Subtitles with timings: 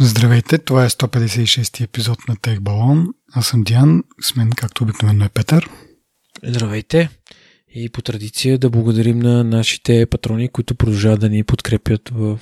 [0.00, 3.08] Здравейте, това е 156 епизод на Тех Балон.
[3.32, 5.70] Аз съм Диан, с мен както обикновено е Петър.
[6.44, 7.08] Здравейте
[7.74, 12.40] и по традиция да благодарим на нашите патрони, които продължават да ни подкрепят в,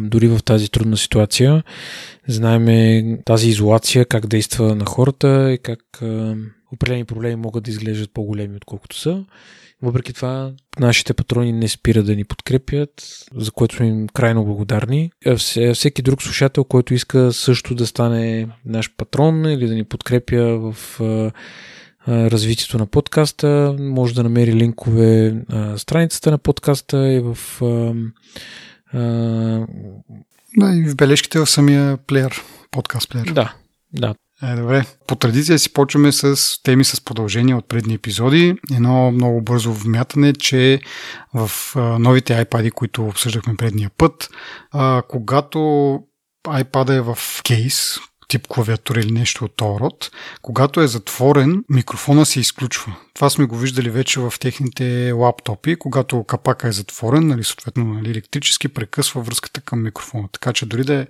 [0.00, 1.62] дори в тази трудна ситуация.
[2.28, 5.80] Знаеме тази изолация, как действа на хората и как
[6.72, 9.24] определени проблеми могат да изглеждат по-големи, отколкото са.
[9.82, 12.90] Въпреки това, нашите патрони не спират да ни подкрепят,
[13.34, 15.10] за което сме им крайно благодарни.
[15.74, 21.00] Всеки друг слушател, който иска също да стане наш патрон или да ни подкрепя в
[22.08, 27.38] развитието на подкаста, може да намери линкове на страницата на подкаста и в
[30.56, 33.26] да, и в бележките в самия плеер, подкаст плеер.
[33.32, 33.54] Да,
[33.92, 34.14] да.
[34.42, 34.84] Е, добре.
[35.06, 38.54] По традиция си почваме с теми с продължение от предни епизоди.
[38.74, 40.80] Едно много бързо вмятане, че
[41.34, 44.28] в новите iPad, които обсъждахме предния път,
[45.08, 45.58] когато
[46.46, 50.10] iPad е в кейс, тип клавиатура или нещо от този род,
[50.42, 52.96] когато е затворен, микрофона се изключва.
[53.14, 58.10] Това сме го виждали вече в техните лаптопи, когато капака е затворен, нали, съответно нали,
[58.10, 60.28] електрически прекъсва връзката към микрофона.
[60.32, 61.06] Така че дори да е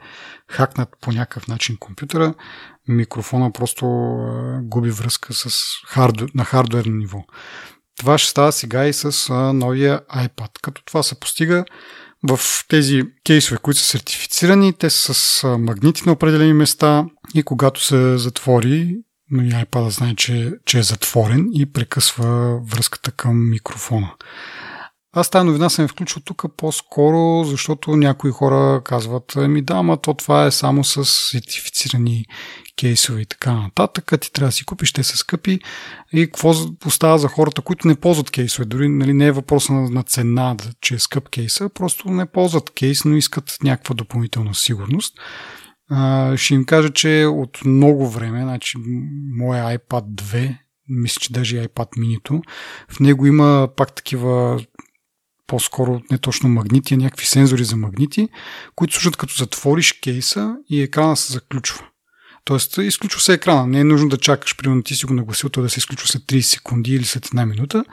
[0.50, 2.34] хакнат по някакъв начин компютъра,
[2.88, 3.86] микрофона просто
[4.62, 5.50] губи връзка с
[5.86, 7.24] хардвер, на хардуерно ниво.
[7.98, 10.50] Това ще става сега и с новия iPad.
[10.62, 11.64] Като това се постига
[12.28, 17.84] в тези кейсове, които са сертифицирани, те са с магнити на определени места и когато
[17.84, 18.96] се затвори,
[19.30, 24.14] нали, iPad знае, че, че е затворен и прекъсва връзката към микрофона.
[25.12, 30.14] Аз тази новина съм включил тук по-скоро, защото някои хора казват, ми да, ама то
[30.14, 32.24] това е само с сертифицирани
[32.76, 34.12] кейсове и така нататък.
[34.20, 35.60] Ти трябва да си купиш, те са скъпи.
[36.12, 36.54] И какво
[36.86, 38.64] остава за хората, които не ползват кейсове?
[38.64, 42.70] Дори нали, не е въпрос на, на цена, че е скъп кейса, просто не ползват
[42.70, 45.18] кейс, но искат някаква допълнителна сигурност.
[45.90, 48.78] А, ще им кажа, че от много време, значи
[49.36, 52.42] моя iPad 2, мисля, че даже iPad mini
[52.88, 54.60] в него има пак такива
[55.46, 58.28] по-скоро не точно магнити, а някакви сензори за магнити,
[58.74, 61.84] които служат като затвориш кейса и екрана се заключва.
[62.46, 63.66] Тоест, изключва се екрана.
[63.66, 66.22] Не е нужно да чакаш, примерно ти си го нагласил, той да се изключва след
[66.22, 67.84] 30 секунди или след една минута.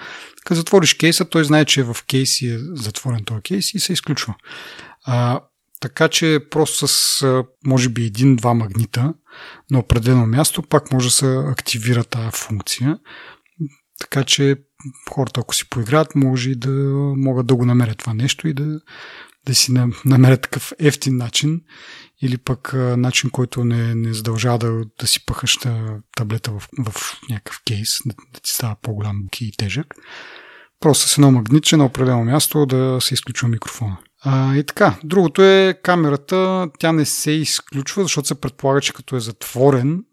[0.45, 3.79] Като затвориш кейса, той знае, че е в кейс и е затворен този кейс и
[3.79, 4.35] се изключва.
[5.05, 5.39] А,
[5.79, 9.13] така че просто с, може би, един-два магнита
[9.71, 12.99] на определено място пак може да се активира тази функция.
[13.99, 14.55] Така че
[15.11, 16.71] хората, ако си поиграят, може и да
[17.17, 18.79] могат да го намерят това нещо и да,
[19.45, 19.71] да си
[20.05, 21.61] намерят такъв ефтин начин
[22.23, 25.57] или пък начин, който не, не задължава да, да си пъхаш
[26.17, 29.95] таблета в, в някакъв кейс, да, да ти става по-голям и тежък.
[30.79, 33.97] Просто с едно магнитче на определено място да се изключва микрофона.
[34.21, 39.15] А, и така, другото е камерата, тя не се изключва, защото се предполага, че като
[39.15, 40.03] е затворен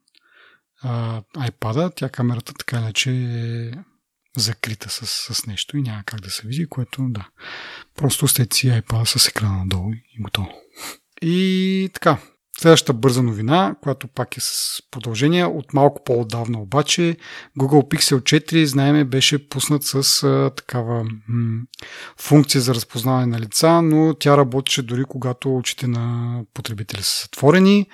[0.83, 3.71] а, iPad, тя камерата така иначе е
[4.37, 7.29] закрита с, с нещо и няма как да се види, което да.
[7.97, 10.53] Просто оставете си iPad с екрана надолу и готово.
[11.23, 12.19] И така,
[12.61, 17.17] следващата бърза новина, която пак е с продължение от малко по-отдавна обаче,
[17.59, 21.63] Google Pixel 4, знаеме, беше пуснат с а, такава м-
[22.19, 27.87] функция за разпознаване на лица, но тя работеше дори когато очите на потребители са затворени.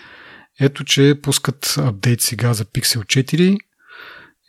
[0.61, 3.59] Ето, че пускат апдейт сега за Pixel 4,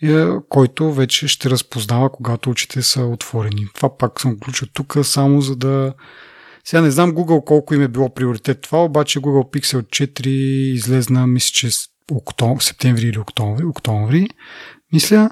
[0.03, 3.67] е, който вече ще разпознава, когато очите са отворени.
[3.75, 5.93] Това пак съм включил тук само за да
[6.69, 11.27] сега не знам Google колко им е било приоритет това, обаче Google Pixel 4 излезна,
[11.27, 11.69] мисля, че
[12.11, 14.27] октом, септември или октомври, октомври,
[14.93, 15.29] мисля,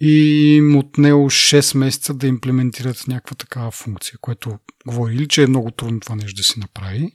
[0.00, 0.14] и
[0.56, 5.70] им отнело 6 месеца да имплементират някаква такава функция, което говори или че е много
[5.70, 7.10] трудно това нещо да се направи,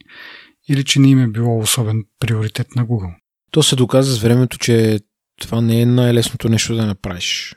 [0.68, 3.14] или че не им е било особен приоритет на Google.
[3.50, 5.00] То се доказа с времето, че
[5.40, 7.54] това не е най-лесното нещо да направиш.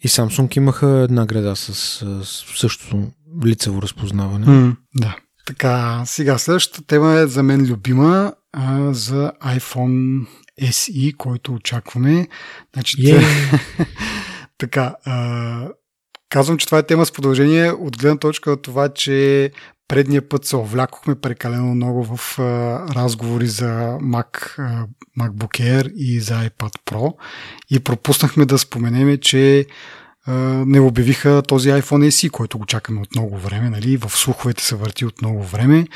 [0.00, 3.12] И Samsung имаха една града с, с същото
[3.44, 4.46] лицево разпознаване.
[4.46, 5.16] Mm, да.
[5.46, 10.26] Така, сега следващата тема е за мен любима а, за iPhone
[10.60, 12.28] SE, който очакваме.
[12.74, 13.58] Значи, yeah.
[14.58, 15.68] така, а,
[16.28, 19.50] казвам, че това е тема с продължение от гледна точка от това, че
[19.88, 22.42] предния път се овлякохме прекалено много в а,
[22.94, 24.86] разговори за Mac, а,
[25.20, 27.14] MacBook Air и за iPad Pro
[27.70, 29.66] и пропуснахме да споменеме, че
[30.66, 33.70] не обявиха този iPhone SE, който го чакаме от много време.
[33.70, 33.96] Нали?
[33.96, 35.86] В слуховете се върти от много време.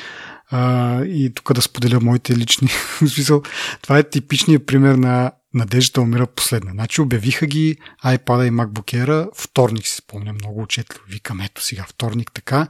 [0.50, 2.68] А, и тук да споделя моите лични
[2.98, 3.42] смисъл.
[3.82, 6.70] Това е типичният пример на надеждата умира последна.
[6.70, 11.04] Значи обявиха ги iPad и MacBook Air вторник, си спомня много отчетливо.
[11.08, 12.68] Викам, ето сега вторник така.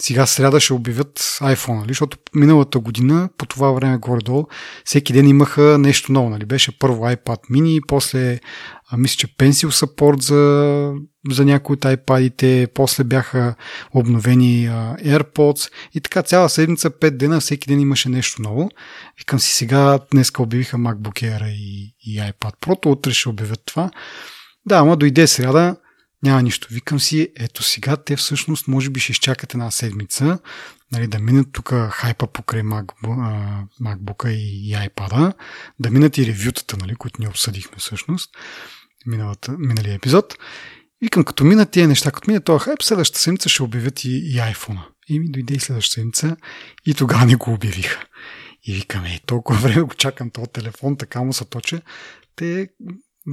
[0.00, 1.88] Сега сряда ще обявят iPhone, нали?
[1.88, 4.46] защото миналата година, по това време горе-долу,
[4.84, 6.30] всеки ден имаха нещо ново.
[6.30, 6.44] Нали?
[6.44, 8.40] Беше първо iPad mini, после
[8.90, 10.92] а, мисля, че Pencil Support за,
[11.30, 13.54] за някои от iPad-ите, после бяха
[13.94, 18.70] обновени а, AirPods и така цяла седмица, 5 дена, всеки ден имаше нещо ново.
[19.18, 23.90] Викам си сега, днеска обявиха MacBook Air и, и iPad Pro, утре ще обявят това.
[24.66, 25.76] Да, ама дойде сряда,
[26.22, 26.68] няма нищо.
[26.70, 30.38] Викам си, ето сега те всъщност може би ще изчакат една седмица,
[30.92, 35.32] нали, да минат тук хайпа покрай MacBook и, и iPad,
[35.78, 38.30] да минат и ревютата, нали, които ни обсъдихме всъщност
[39.08, 40.38] миналата, миналия епизод.
[41.02, 44.34] Викам, като минат тия неща, като минат този хайп, следващата седмица ще обявят и, и
[44.34, 44.80] iPhone.
[45.08, 46.36] И ми дойде и следващата седмица
[46.86, 48.06] и тогава не го обявиха.
[48.64, 51.82] И викам, е, толкова време го чакам този телефон, така му се точе.
[52.36, 52.68] Те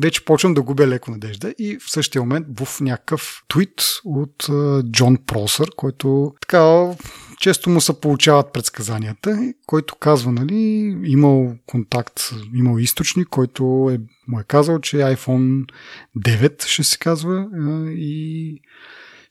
[0.02, 4.48] вече почвам да губя леко надежда и в същия момент був някакъв твит от
[4.92, 6.92] Джон Просър, който така
[7.40, 10.56] често му се получават предсказанията, който казва, нали,
[11.04, 12.20] имал контакт,
[12.54, 15.70] имал източник, който е, му е казал, че iPhone
[16.18, 17.48] 9 ще се казва
[17.92, 18.60] и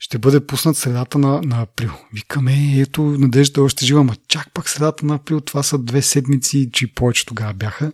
[0.05, 1.93] ще бъде пуснат средата на, на април.
[2.13, 6.71] Викаме, ето, надежда още жива, ма чак пак средата на април, това са две седмици,
[6.73, 7.93] че повече тогава бяха.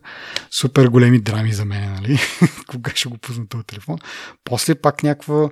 [0.50, 2.18] Супер големи драми за мен, нали?
[2.66, 3.98] Кога ще го пусна този телефон.
[4.44, 5.50] После пак някаква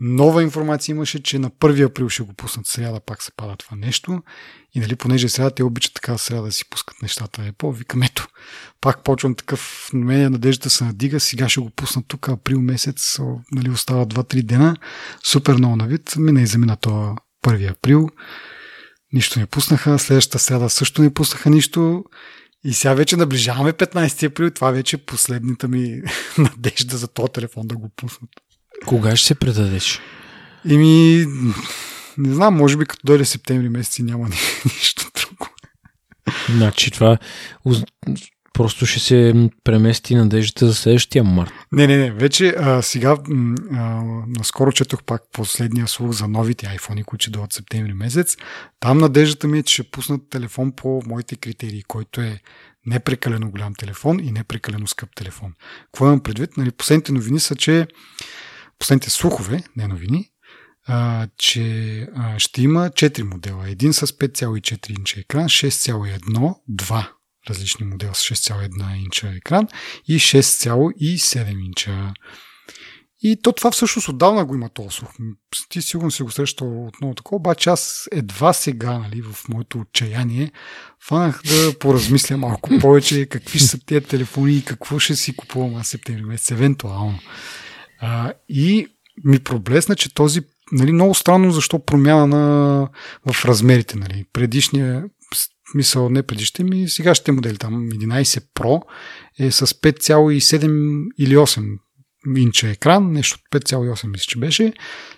[0.00, 3.76] Нова информация имаше, че на 1 април ще го пуснат сряда, пак се пада това
[3.76, 4.22] нещо.
[4.74, 7.42] И нали, понеже сряда те обичат така сряда да си пускат нещата.
[7.42, 8.28] Е по викам, ето,
[8.80, 13.18] пак почвам такъв, на мен надежда се надига, сега ще го пуснат тук април месец,
[13.52, 14.76] нали, остава 2-3 дена.
[15.24, 16.14] Супер много на вид.
[16.16, 17.16] Мина и замина това
[17.46, 18.08] 1 април.
[19.12, 19.98] Нищо не пуснаха.
[19.98, 22.04] Следващата сряда също не пуснаха нищо.
[22.64, 24.50] И сега вече наближаваме 15 април.
[24.50, 26.02] Това вече е последната ми
[26.38, 28.30] надежда за този телефон да го пуснат.
[28.86, 30.00] Кога ще се предадеш?
[30.70, 31.26] Еми,
[32.18, 34.28] не знам, може би като дойде септември месец и няма
[34.64, 35.50] нищо друго.
[36.48, 37.18] Значи това
[38.58, 41.52] просто ще се премести надеждата за следващия март.
[41.72, 42.10] Не, не, не.
[42.10, 43.16] Вече а, сега,
[43.72, 43.76] а,
[44.38, 48.36] наскоро четох пак последния слух за новите iPhone, които ще дойдат септември месец.
[48.80, 52.40] Там надеждата ми е, че ще пуснат телефон по моите критерии, който е
[52.86, 55.54] непрекалено голям телефон и непрекалено скъп телефон.
[55.84, 56.56] Какво имам предвид?
[56.56, 57.86] Нали, последните новини са, че
[58.78, 60.30] последните слухове, не новини,
[60.86, 63.68] а, че а, ще има 4 модела.
[63.68, 67.08] Един с 5,4 инча екран, 6,1, 2
[67.50, 69.68] различни модела с 6,1 инча екран
[70.08, 72.12] и 6,7 инча.
[73.22, 75.10] И то това всъщност отдавна го има този слух.
[75.68, 80.52] Ти сигурно си го срещал отново такова, обаче аз едва сега, нали, в моето отчаяние,
[81.08, 85.74] фанах да поразмисля малко повече какви ще са тези телефони и какво ще си купувам
[85.74, 87.18] аз септември месец, евентуално.
[88.00, 88.86] А, и
[89.24, 90.40] ми проблесна, че този
[90.72, 92.88] нали, много странно защо промяна на,
[93.32, 93.98] в размерите.
[93.98, 94.24] Нали.
[94.32, 95.04] Предишния,
[95.74, 98.82] мисъл, не предишните ми, сегашните модели, там 11 Pro
[99.38, 101.78] е с 5,7 или 8
[102.36, 104.72] инча екран, нещо от 5,8 мисля, че беше.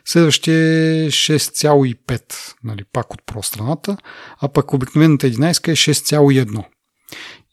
[0.05, 0.57] Следващия
[1.05, 3.97] е 6,5, нали, пак от Pro страната,
[4.41, 6.65] а пък обикновената 11 е 6,1.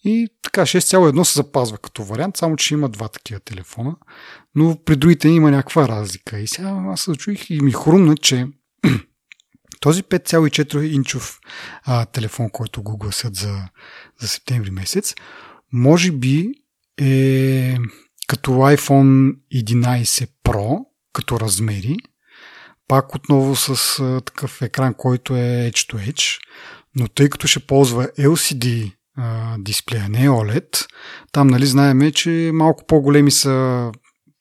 [0.03, 3.95] И така 6,1 се запазва като вариант, само че има два такива телефона,
[4.55, 6.39] но при другите има някаква разлика.
[6.39, 8.47] И сега аз се чуих и ми хрумна, че
[9.79, 11.39] този 5,4 инчов
[11.83, 13.69] а, телефон, който го гласят за,
[14.21, 15.15] за септември месец,
[15.73, 16.51] може би
[17.01, 17.77] е
[18.27, 20.79] като iPhone 11 Pro,
[21.13, 21.95] като размери,
[22.87, 26.39] пак отново с а, такъв екран, който е Edge to Edge,
[26.95, 28.93] но тъй като ще ползва LCD
[29.59, 30.85] дисплея, не е OLED.
[31.31, 33.91] Там, нали, знаеме, че малко по-големи са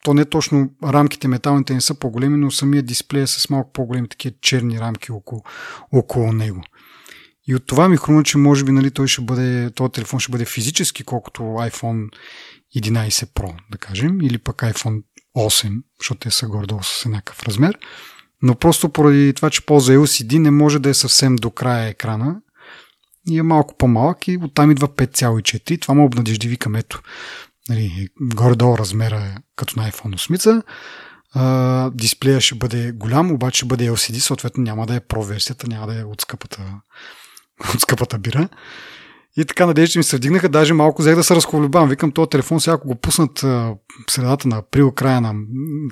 [0.06, 4.08] то не точно рамките металните не са по-големи, но самия дисплей е с малко по-големи
[4.08, 5.42] такива черни рамки около,
[5.92, 6.62] около него.
[7.46, 10.32] И от това ми хрумна, че може би нали, той ще бъде, този телефон ще
[10.32, 12.08] бъде физически, колкото iPhone
[12.76, 15.02] 11 Pro, да кажем, или пък iPhone
[15.36, 17.78] 8, защото те са гордо с еднакъв размер.
[18.42, 22.36] Но просто поради това, че ползва LCD, не може да е съвсем до края екрана
[23.28, 25.80] и е малко по-малък и оттам идва 5,4.
[25.80, 27.02] Това му обнадежди, викам, ето,
[27.68, 30.62] нали, горе-долу размера е като на iPhone 8.
[31.34, 35.68] А, дисплея ще бъде голям, обаче ще бъде LCD, съответно няма да е Pro версията,
[35.68, 36.62] няма да е от скъпата,
[37.74, 38.48] от скъпата бира.
[39.38, 41.88] И така надежда ми се вдигнаха, даже малко взех да се разколебам.
[41.88, 43.76] Викам, този телефон сега, ако го пуснат в
[44.10, 45.34] средата на април, края на,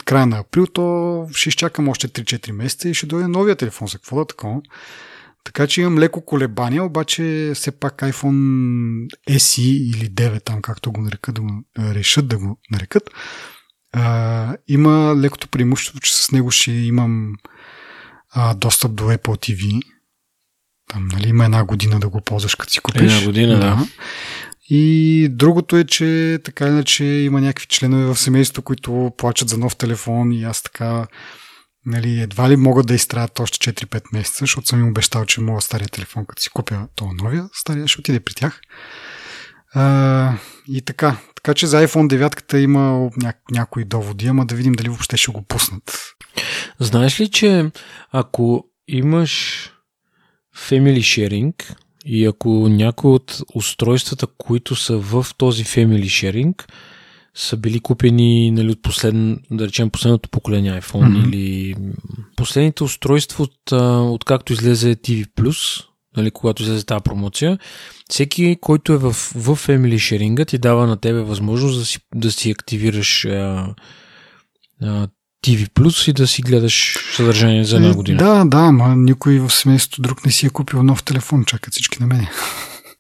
[0.04, 3.88] края на април, то ще изчакам още 3-4 месеца и ще дойде новия телефон.
[3.88, 4.61] За какво да такова?
[5.45, 11.01] Така че имам леко колебания, обаче все пак iPhone SE или 9, там както го
[11.01, 13.11] нарекат, да го решат да го нарекат,
[13.93, 17.33] а, има лекото преимущество, че с него ще имам
[18.31, 19.83] а, достъп до Apple TV.
[20.89, 23.03] Там, нали, има една година да го ползваш, като си купиш.
[23.03, 23.87] Една година, да.
[24.71, 29.77] И другото е, че така иначе има някакви членове в семейството, които плачат за нов
[29.77, 31.07] телефон и аз така
[31.87, 35.61] нали, едва ли могат да изтраят още 4-5 месеца, защото съм им обещал, че мога
[35.61, 38.61] стария телефон, като си купя този новия, стария ще отиде при тях.
[39.75, 40.35] А,
[40.69, 41.17] и така.
[41.35, 45.33] Така че за iPhone 9 има ня- някои доводи, ама да видим дали въобще ще
[45.33, 46.14] го пуснат.
[46.81, 47.71] Знаеш ли, че
[48.12, 49.64] ако имаш
[50.57, 51.76] Family Sharing
[52.07, 56.64] и ако някои от устройствата, които са в този Family Sharing,
[57.35, 61.29] са били купени нали, от последно, да речем последното поколение iPhone mm-hmm.
[61.29, 61.75] или
[62.37, 63.73] последните устройства от,
[64.12, 65.85] от както излезе TV+,
[66.17, 67.59] нали, когато излезе тази промоция,
[68.11, 72.33] всеки, който е в, в Family Sharing, ти дава на тебе възможност да си, да
[72.33, 73.75] си активираш а,
[74.83, 75.09] а,
[75.47, 78.19] TV Plus и да си гледаш съдържание за една е, година.
[78.19, 82.00] Да, да, ма никой в семейството друг не си е купил нов телефон, чакат всички
[82.00, 82.31] на мене.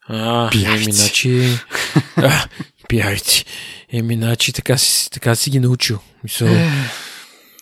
[0.08, 1.48] А, еми, значи...
[2.88, 3.44] пиявици.
[3.92, 5.98] Еми, значи така си, така си ги научил.
[6.24, 6.48] Мисъл,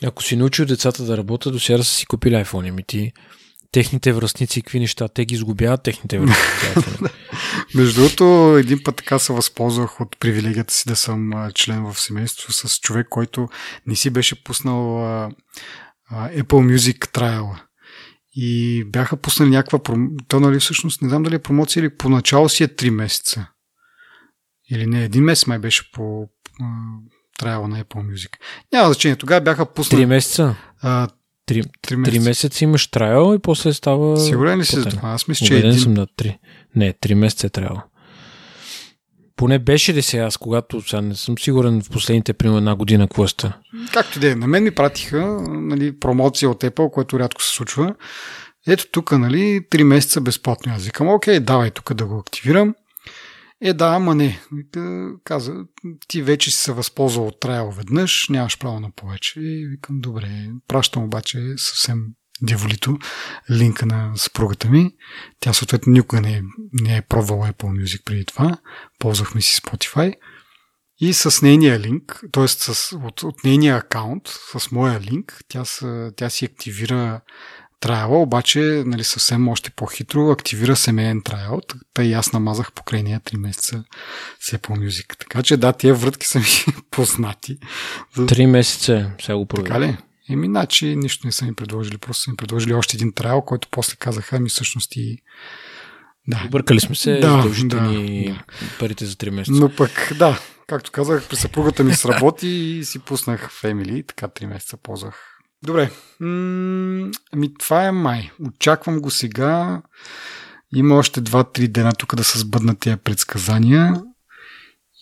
[0.04, 2.68] ако си научил децата да работят, до сега са си купили iPhone.
[2.68, 3.12] Еми ти,
[3.72, 7.14] техните връзници, какви неща, те ги изгубяват техните връзници.
[7.74, 12.52] Между другото, един път така се възползвах от привилегията си да съм член в семейство
[12.52, 13.48] с човек, който
[13.86, 15.30] не си беше пуснал а,
[16.10, 17.60] а, Apple Music Trial.
[18.34, 19.78] И бяха пуснали някаква...
[20.28, 23.46] То, нали, всъщност, не знам дали е промоция или поначало си е 3 месеца.
[24.72, 26.28] Или не, един месец май беше по
[27.38, 28.30] траяла на Apple Music.
[28.72, 29.16] Няма значение.
[29.16, 30.02] Тогава бяха пуснали...
[30.02, 30.56] Три месеца?
[30.82, 31.08] А,
[31.46, 32.12] Три, три, месеца.
[32.12, 34.20] три месеца имаш трайл и после става...
[34.20, 35.08] Сигурен ли си за това?
[35.08, 35.78] Аз мисля, че един...
[35.78, 36.38] съм на три.
[36.76, 37.76] Не, три месеца е трайл.
[39.36, 43.08] Поне беше ли сега, аз когато сега не съм сигурен в последните примерно една година
[43.08, 43.52] какво сте.
[43.92, 47.94] Както да е, на мен ми пратиха нали, промоция от Apple, което рядко се случва.
[48.66, 50.72] Ето тук, нали, три месеца безплатно.
[50.76, 52.74] Аз викам, окей, давай тук да го активирам.
[53.64, 54.40] Е, да, ама не.
[55.24, 55.54] Каза,
[56.08, 59.40] ти вече си се възползвал от трайл веднъж, нямаш право на повече.
[59.40, 62.06] И викам, добре, пращам обаче съвсем
[62.42, 62.98] дяволито
[63.50, 64.90] линка на съпругата ми.
[65.40, 66.42] Тя съответно никога не е,
[66.72, 68.58] не е пробвала Apple Music преди това.
[68.98, 70.14] Ползвахме си Spotify.
[71.00, 72.44] И с нейния линк, т.е.
[72.96, 77.20] от, от нейния акаунт, с моя линк, тя, са, тя си активира
[77.82, 81.60] трайла, обаче нали, съвсем още по-хитро активира семейен трайл,
[81.94, 83.84] тъй и аз намазах покрай нея 3 месеца
[84.40, 85.18] с Apple Music.
[85.18, 86.44] Така че да, тия врътки са ми
[86.90, 87.58] познати.
[88.28, 89.68] Три месеца, сега го проверя.
[89.68, 89.96] Така ли?
[90.30, 93.68] Еми, значи нищо не са ми предложили, просто са ми предложили още един трайл, който
[93.70, 95.18] после казаха ми всъщност и
[96.28, 96.42] да.
[96.46, 98.44] Объркали сме се, да, да, ни да.
[98.78, 99.60] парите за 3 месеца.
[99.60, 104.46] Но пък, да, както казах, при съпругата ми сработи и си пуснах Family, така 3
[104.46, 105.31] месеца ползвах
[105.62, 105.90] Добре.
[107.32, 108.30] ами това е май.
[108.46, 109.82] Очаквам го сега.
[110.74, 114.02] Има още 2-3 дена тук да се сбъднат тия предсказания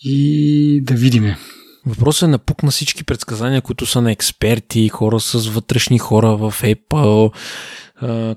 [0.03, 1.37] и да видиме.
[1.85, 6.53] Въпросът е напук на всички предсказания, които са на експерти, хора с вътрешни хора в
[6.61, 7.33] Apple,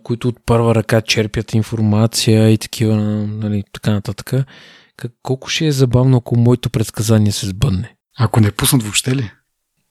[0.02, 4.32] които от първа ръка черпят информация и такива, нали, така нататък.
[5.22, 7.96] Колко ще е забавно, ако моето предсказание се сбъдне?
[8.18, 9.30] Ако не пуснат въобще ли?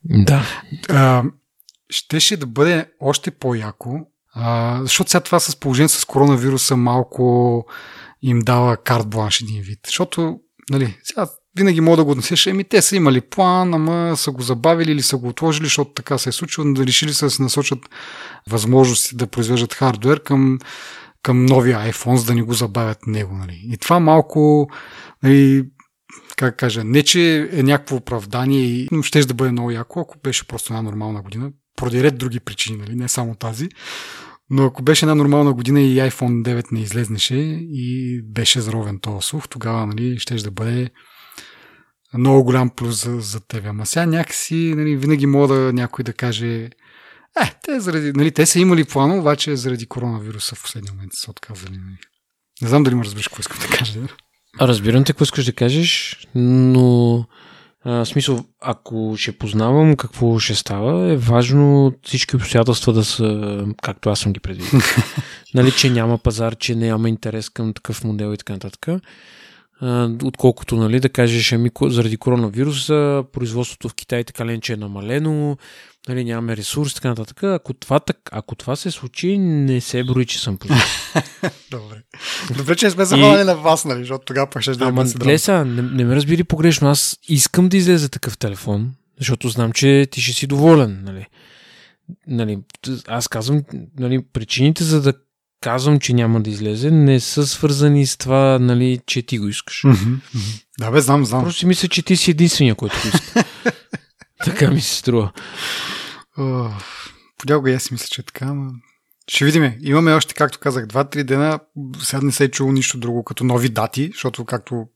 [0.04, 0.46] Да.
[0.90, 1.24] А,
[1.90, 4.00] щеше да бъде още по-яко,
[4.36, 7.66] а, защото сега това с положение с коронавируса малко
[8.22, 9.80] им дава карт бланш един вид.
[9.86, 14.32] Защото, нали, сега винаги мога да го отнесеш, еми те са имали план, ама са
[14.32, 17.30] го забавили или са го отложили, защото така се е случило, да решили са да
[17.30, 17.80] се насочат
[18.50, 20.60] възможности да произвеждат хардвер към,
[21.24, 23.34] към новия iPhone, за да не го забавят него.
[23.34, 23.62] Нали.
[23.64, 24.70] И това малко,
[25.24, 25.66] нали,
[26.36, 30.48] как кажа, не че е някакво оправдание, но ще да бъде много яко, ако беше
[30.48, 32.96] просто една нормална година поради ред други причини, нали?
[32.96, 33.70] не само тази.
[34.50, 39.28] Но ако беше една нормална година и iPhone 9 не излезнеше и беше заровен този
[39.28, 40.90] слух, тогава нали, ще да бъде
[42.18, 43.70] много голям плюс за, за тебе.
[43.70, 46.70] Ама сега някакси нали, винаги мога да някой да каже
[47.42, 51.32] е, те, заради, нали, те са имали план, обаче заради коронавируса в последния момент са
[51.32, 51.78] отказали.
[51.78, 51.98] Нали.
[52.62, 54.00] Не знам дали ме разбираш какво искам да кажа.
[54.62, 57.26] Разбирам те какво искаш да кажеш, но
[57.86, 64.10] в смисъл, ако ще познавам какво ще става, е важно всички обстоятелства да са както
[64.10, 64.80] аз съм ги предвидил.
[65.54, 68.88] нали, че няма пазар, че няма интерес към такъв модел и така нататък.
[70.24, 75.58] отколкото нали, да кажеш, ами заради коронавируса, производството в Китай така ленче е намалено,
[76.10, 77.44] нали, нямаме ресурс, така нататък.
[77.44, 81.14] Ако това, так, ако това се случи, не се брои, че съм против.
[81.72, 82.02] Добре.
[82.58, 83.46] Добре, че сме захванали и...
[83.46, 86.90] на вас, нали, защото тогава пък ще да Ама, сега, не, не ме разбери погрешно.
[86.90, 91.26] Аз искам да излезе такъв телефон, защото знам, че ти ще си доволен, нали.
[92.28, 92.60] Нали,
[93.08, 93.64] аз казвам,
[94.00, 95.14] нали, причините за да
[95.62, 99.82] казвам, че няма да излезе, не са свързани с това, нали, че ти го искаш.
[99.82, 100.18] Mm-hmm.
[100.80, 101.44] Да, бе, знам, знам.
[101.44, 103.44] Просто си мисля, че ти си единствения, който го иска.
[104.44, 105.32] така ми се струва.
[107.38, 108.72] Понякога аз си мисля, че е така, но...
[109.28, 109.74] Ще видим.
[109.82, 111.60] Имаме още, както казах, 2-3 дена.
[112.00, 114.88] Сега не се е чуло нищо друго като нови дати, защото, както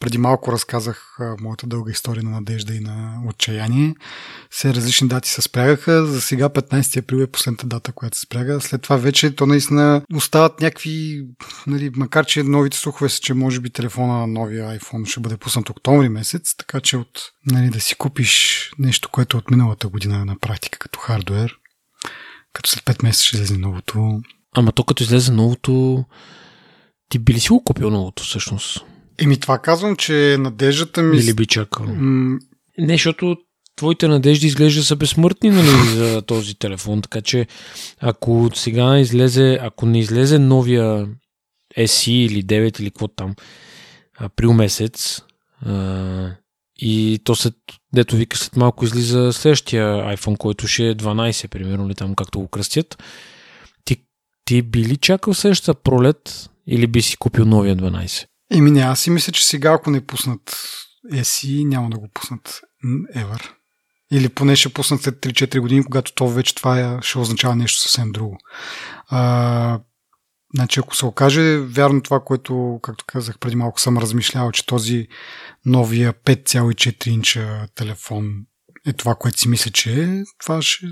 [0.00, 3.94] преди малко разказах моята дълга история на надежда и на отчаяние.
[4.50, 6.06] Все различни дати се спрягаха.
[6.06, 8.60] За сега 15 април е последната дата, която се спряга.
[8.60, 11.26] След това вече то наистина остават някакви,
[11.66, 15.36] нали, макар че новите слухове са, че може би телефона на новия iPhone ще бъде
[15.36, 19.88] пуснат октомври месец, така че от, нали, да си купиш нещо, което е от миналата
[19.88, 21.54] година на практика като хардвер,
[22.52, 24.20] като след 5 месеца ще излезе новото.
[24.56, 26.04] Ама то като излезе новото,
[27.08, 28.84] ти би ли си го купил новото всъщност?
[29.18, 31.18] Еми това казвам, че надеждата ми...
[31.18, 31.86] Или би чакал?
[31.86, 32.38] М...
[32.78, 33.36] Не, защото
[33.76, 37.46] твоите надежди изглежда са безсмъртни нали, за този телефон, така че
[38.00, 41.08] ако сега излезе, ако не излезе новия
[41.78, 43.34] SE или 9 или какво там,
[44.18, 45.22] април месец,
[45.62, 46.30] а,
[46.78, 47.54] и то след,
[47.94, 52.40] дето вика след малко излиза следващия iPhone, който ще е 12, примерно, или там както
[52.40, 53.02] го кръстят,
[53.84, 53.96] ти,
[54.44, 58.26] ти би ли чакал следващата пролет или би си купил новия 12?
[58.50, 60.56] Еми не, аз си мисля, че сега ако не пуснат
[61.12, 62.60] SE, няма да го пуснат
[63.16, 63.50] ever.
[64.12, 67.80] Или поне ще пуснат след 3-4 години, когато то вече това е, ще означава нещо
[67.80, 68.38] съвсем друго.
[69.08, 69.80] А,
[70.54, 75.08] значи, ако се окаже вярно това, което, както казах преди малко, съм размишлял, че този
[75.66, 78.34] новия 5,4 инча телефон
[78.86, 80.86] е това, което си мисля, че е, това ще,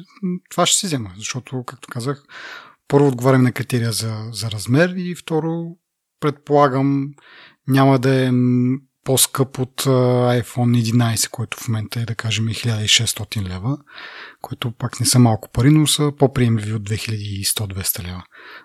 [0.50, 1.12] това ще си взема.
[1.16, 2.22] Защото, както казах,
[2.88, 5.76] първо отговарям на критерия за, за размер и второ
[6.20, 7.08] предполагам
[7.68, 8.30] няма да е
[9.04, 13.78] по-скъп от iPhone 11, който в момента е да кажем 1600 лева,
[14.42, 18.22] което пак не са малко пари, но са по-приемливи от 2100-200 лева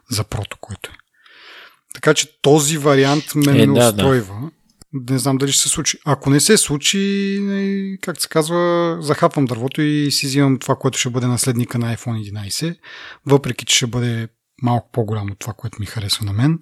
[0.09, 0.93] за прото, което е.
[1.93, 4.51] Така че този вариант ме е, ме да, устройва.
[4.93, 5.13] Да.
[5.13, 5.97] Не знам дали ще се случи.
[6.05, 11.09] Ако не се случи, как се казва, захапвам дървото и си взимам това, което ще
[11.09, 12.75] бъде наследника на iPhone 11,
[13.25, 14.27] въпреки че ще бъде
[14.61, 16.59] малко по-голямо от това, което ми харесва на мен.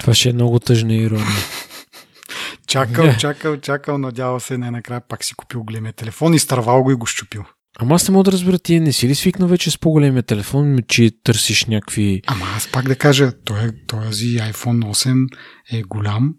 [0.00, 1.26] Това ще е много тъжна ирония.
[2.66, 7.06] чакал, чакал, чакал, надява се най-накрая пак си купил големия телефон, изтървал го и го
[7.06, 7.44] щупил.
[7.78, 10.78] Ама аз не мога да разбера, ти не си ли свикнал вече с по-големия телефон,
[10.88, 12.22] че търсиш някакви...
[12.26, 15.28] Ама аз пак да кажа, той, този iPhone 8
[15.72, 16.34] е голям,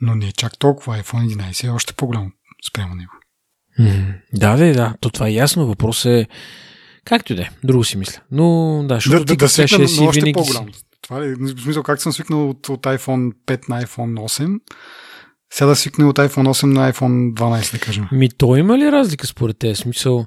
[0.00, 0.98] но не е чак толкова.
[0.98, 2.32] iPhone 11 е още по-голям
[2.68, 3.12] спрямо него.
[3.80, 4.94] Mm, да, да, да.
[5.00, 5.66] То това е ясно.
[5.66, 6.26] Въпрос е
[7.06, 8.20] Както и да е, друго си мисля.
[8.30, 10.74] Но да, защото да, да, свикна, си още винаги по-голям.
[10.74, 10.82] Си...
[11.02, 14.60] Това е, в смисъл, как съм свикнал от, от iPhone 5 на iPhone 8,
[15.52, 18.08] сега да свикне от iPhone 8 на iPhone 12, да кажем.
[18.12, 19.74] Ми, то има ли разлика според те?
[19.74, 20.26] Смисъл,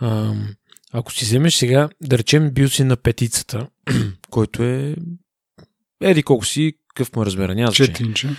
[0.00, 0.48] ам,
[0.92, 3.66] ако си вземеш сега, да речем, бил си на петицата,
[4.30, 4.96] който е
[6.00, 8.36] еди колко си, какъв му размера, няма 4 инча.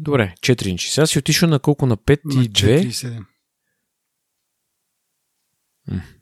[0.00, 0.92] Добре, 4 инчи.
[0.92, 1.86] Сега си отишъл на колко?
[1.86, 2.86] На 5 на и 2?
[2.86, 3.24] 4,7.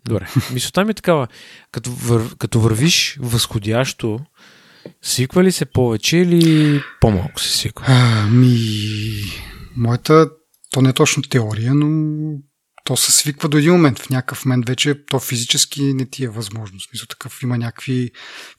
[0.04, 0.28] Добре.
[0.52, 1.28] Мисълта ми е такава.
[1.72, 4.20] Като, вър, като вървиш възходящо,
[5.02, 7.86] свиква ли се повече или по-малко се свиква?
[7.88, 8.58] Ами,
[9.76, 10.30] моята,
[10.70, 12.38] то не е точно теория, но
[12.84, 13.98] то се свиква до един момент.
[13.98, 16.80] В някакъв момент вече то физически не ти е възможно.
[16.80, 18.10] Смисъл такъв има някакви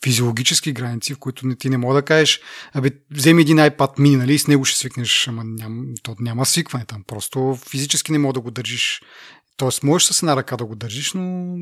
[0.03, 2.39] физиологически граници, в които не ти не мога да кажеш,
[2.73, 6.45] абе, вземи един iPad mini, нали, и с него ще свикнеш, ама ням, то няма
[6.45, 7.03] свикване там.
[7.07, 9.01] Просто физически не мога да го държиш
[9.59, 11.55] Тоест, можеш с една ръка да го държиш, но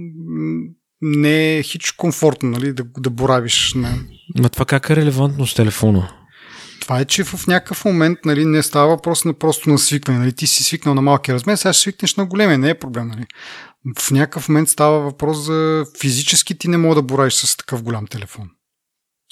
[1.01, 3.73] не е хич комфортно, нали, да, да боравиш.
[3.73, 3.95] На...
[4.39, 6.13] Ма това как е релевантно с телефона?
[6.81, 10.19] Това е, че в някакъв момент нали, не става въпрос на просто на свикване.
[10.19, 10.33] Нали.
[10.33, 13.07] Ти си свикнал на малкия размер, сега ще свикнеш на големия, не е проблем.
[13.07, 13.25] Нали.
[13.99, 18.07] В някакъв момент става въпрос за физически ти не мога да боравиш с такъв голям
[18.07, 18.49] телефон.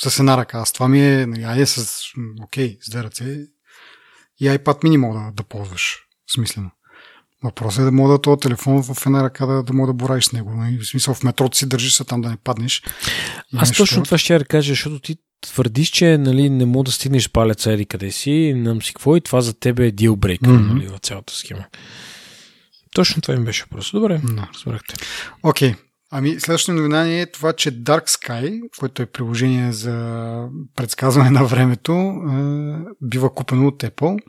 [0.02, 0.58] С една ръка.
[0.58, 2.04] Аз това ми е, нали, айде с,
[2.44, 3.38] окей, с две ръце
[4.40, 5.98] и iPad mini мога да, да ползваш.
[6.36, 6.72] Смислено.
[7.44, 10.26] Въпросът е да мога да този телефон в една ръка да, да мога да боравиш
[10.26, 10.54] с него.
[10.54, 10.78] Нали?
[10.78, 12.84] В смисъл в метрото си държиш се там да не паднеш.
[13.56, 13.84] Аз нещо...
[13.84, 17.72] точно това ще я кажа, защото ти твърдиш, че нали, не мога да стигнеш палеца
[17.72, 20.74] еди къде си, нам си какво и това за тебе е дилбрейкър mm-hmm.
[20.74, 21.66] нали, в цялата схема.
[22.96, 24.00] Точно това им беше просто.
[24.00, 24.54] Добре, no.
[24.54, 24.96] разбрахте.
[25.44, 25.72] Окей.
[25.72, 25.78] Okay.
[26.12, 32.14] Ами, следващата новина е това, че Dark Sky, което е приложение за предсказване на времето,
[33.02, 34.20] бива купено от Apple.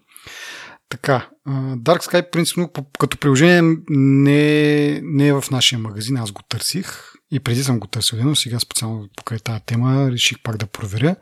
[0.88, 7.12] Така, Dark Sky принципно като приложение не, не е в нашия магазин, аз го търсих
[7.30, 11.16] и преди съм го търсил, но сега специално покрай тази тема реших пак да проверя.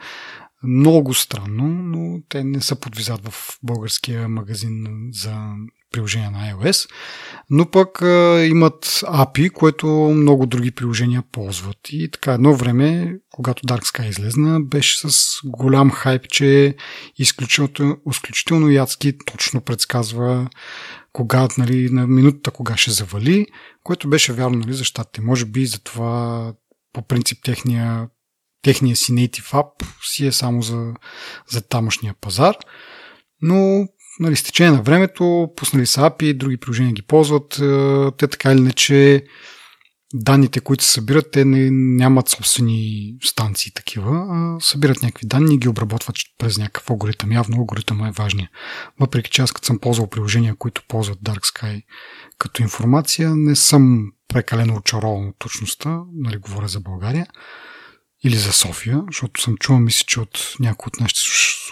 [0.63, 5.55] Много странно, но те не са подвизат в българския магазин за
[5.95, 6.91] приложения на iOS,
[7.51, 11.77] но пък а, имат API, което много други приложения ползват.
[11.89, 16.77] И така едно време, когато Dark Sky излезна, беше с голям хайп, че
[17.19, 20.49] изключително, изключително ядски точно предсказва
[21.13, 23.47] кога, нали, на минутата кога ще завали,
[23.85, 25.21] което беше вярно нали, за щатите.
[25.21, 26.53] Може би за това
[26.93, 28.09] по принцип техния,
[28.63, 30.93] техния си native app си е само за,
[31.51, 32.57] за тамошния пазар.
[33.43, 33.87] Но
[34.21, 37.59] нали, с течение на времето, пуснали са API, други приложения ги ползват.
[37.59, 39.25] Е, те така или иначе
[40.15, 45.59] данните, които се събират, те не, нямат собствени станции такива, а събират някакви данни и
[45.59, 47.33] ги обработват през някакъв алгоритъм.
[47.33, 48.51] Явно алгоритъм е важния.
[49.01, 51.83] Въпреки че аз като съм ползвал приложения, които ползват Dark Sky
[52.39, 57.27] като информация, не съм прекалено очарован от точността, нали говоря за България
[58.25, 61.21] или за София, защото съм чувал, мисля, че от някои от нашите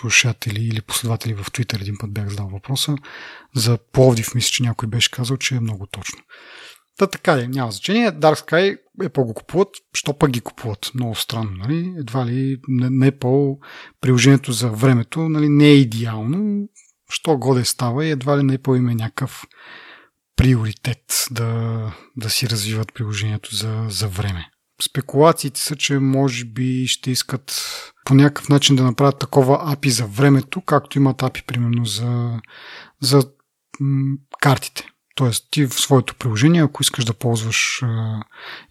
[0.01, 2.95] слушатели или последователи в Twitter един път бях задал въпроса.
[3.55, 6.19] За Пловдив мисля, че някой беше казал, че е много точно.
[6.99, 8.13] Та така ли, няма значение.
[8.13, 10.91] Dark Sky е по го купуват, що пък ги купуват?
[10.95, 11.95] Много странно, нали?
[11.99, 13.59] Едва ли не е по
[14.01, 15.49] приложението за времето, нали?
[15.49, 16.69] Не е идеално,
[17.11, 19.45] що годе става и едва ли не е по име някакъв
[20.37, 21.81] приоритет да,
[22.17, 24.52] да си развиват приложението за, за време.
[24.85, 27.63] Спекулациите са, че може би ще искат
[28.05, 32.41] по някакъв начин да направят такова API за времето, както имат API примерно за,
[33.01, 33.23] за
[33.81, 34.89] м- картите.
[35.15, 38.23] Тоест ти в своето приложение, ако искаш да ползваш а,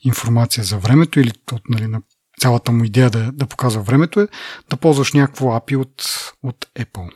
[0.02, 2.02] информация за времето или от, нали, на
[2.40, 4.28] цялата му идея да, да показва времето е
[4.70, 6.04] да ползваш някакво API от,
[6.44, 7.10] от Apple.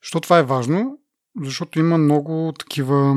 [0.00, 0.98] Що това е важно?
[1.42, 3.14] Защото има много такива,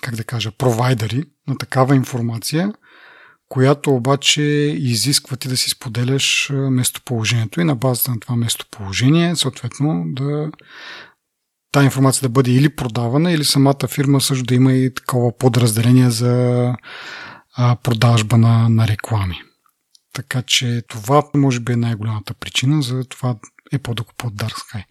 [0.00, 2.72] как да кажа, провайдери на такава информация,
[3.52, 4.42] която обаче
[4.78, 10.50] изисква ти да си споделяш местоположението и на базата на това местоположение, съответно, да
[11.72, 16.10] тази информация да бъде или продавана, или самата фирма също да има и такова подразделение
[16.10, 16.74] за
[17.82, 19.42] продажба на, на реклами.
[20.12, 23.34] Така че това може би е най-голямата причина за това
[23.72, 24.84] е по-да купуват Dark Sky.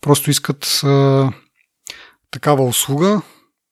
[0.00, 1.32] Просто искат а,
[2.30, 3.22] такава услуга,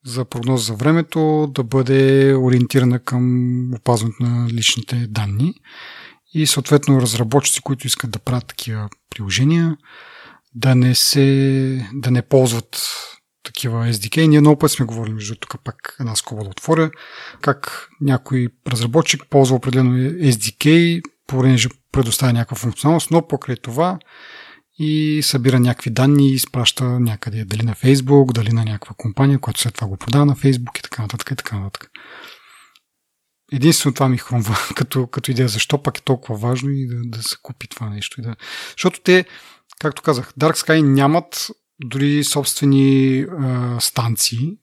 [0.09, 5.55] за прогноза за времето да бъде ориентирана към опазването на личните данни
[6.35, 9.77] и съответно разработчици, които искат да правят такива приложения,
[10.55, 12.83] да не, се, да не ползват
[13.43, 14.27] такива SDK.
[14.27, 16.91] Ние много път сме говорили, между тук пак една скоба да отворя,
[17.41, 23.99] как някой разработчик ползва определено SDK, понеже предоставя някаква функционалност, но покрай това
[24.79, 29.61] и събира някакви данни и изпраща някъде, дали на Фейсбук, дали на някаква компания, която
[29.61, 31.91] след това го продава на Фейсбук и така нататък и така нататък.
[33.53, 37.23] Единствено това ми хрумва като, като идея, защо пак е толкова важно и да, да
[37.23, 38.21] се купи това нещо.
[38.21, 38.37] И да...
[38.71, 39.25] Защото те,
[39.81, 41.51] както казах, Dark Sky нямат
[41.85, 44.59] дори собствени а, станции,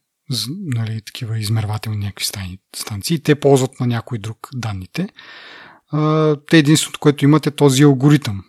[0.66, 2.26] нали, такива измервателни някакви
[2.76, 3.24] станции.
[3.24, 5.10] Те ползват на някой друг данните.
[5.92, 8.44] А, те единственото, което имат е този алгоритъм,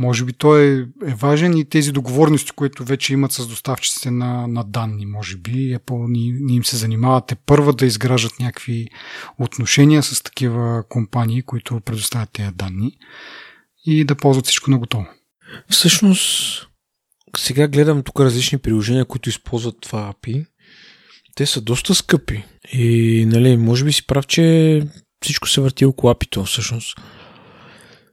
[0.00, 4.46] може би той е, е важен и тези договорности, които вече имат с доставчиците на,
[4.46, 5.06] на данни.
[5.06, 8.88] Може би Apple ни, ни им се занимавате първа да изграждат някакви
[9.38, 12.96] отношения с такива компании, които предоставят тези данни
[13.86, 15.06] и да ползват всичко на готово.
[15.70, 16.66] Всъщност,
[17.36, 20.46] сега гледам тук различни приложения, които използват това API.
[21.34, 22.44] Те са доста скъпи.
[22.72, 24.82] И, нали, може би си прав, че
[25.22, 26.98] всичко се върти около API-то, всъщност.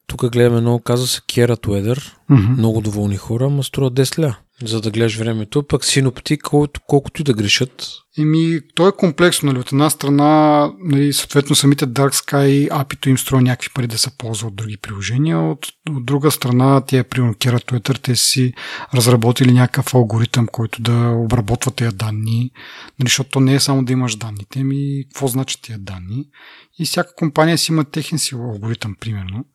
[0.07, 2.13] Тук гледаме много, каза се Kerat Weather.
[2.31, 2.57] Mm-hmm.
[2.57, 4.37] Много доволни хора, ама струва 10 ля.
[4.63, 7.87] За да гледаш времето, пък синоптик, колкото, колкото и да грешат.
[8.17, 9.59] Еми, то е комплексно, нали?
[9.59, 14.17] От една страна, нали, съответно самите Dark Sky API-то им струва някакви пари да се
[14.17, 15.39] ползва от други приложения.
[15.39, 18.53] От, от друга страна, тия, примерно, Kerat Weather, те си
[18.93, 22.51] разработили някакъв алгоритъм, който да обработва тези данни.
[22.99, 26.25] Нали, защото то не е само да имаш данните, ами какво значат тези данни.
[26.79, 29.45] И всяка компания си има техен си алгоритъм, примерно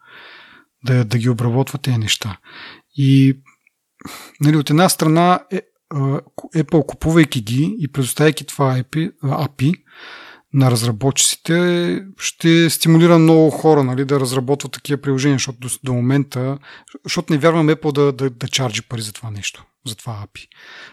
[0.85, 2.39] да, да ги обработва тези неща.
[2.97, 3.39] И
[4.41, 5.61] нали, от една страна е,
[6.57, 9.75] Apple, купувайки ги и предоставяйки това API, API
[10.55, 16.59] на разработчиците ще стимулира много хора нали, да разработват такива приложения, защото до, до момента,
[17.05, 20.47] защото не вярвам Apple да, да, да чарджи пари за това нещо, за това API.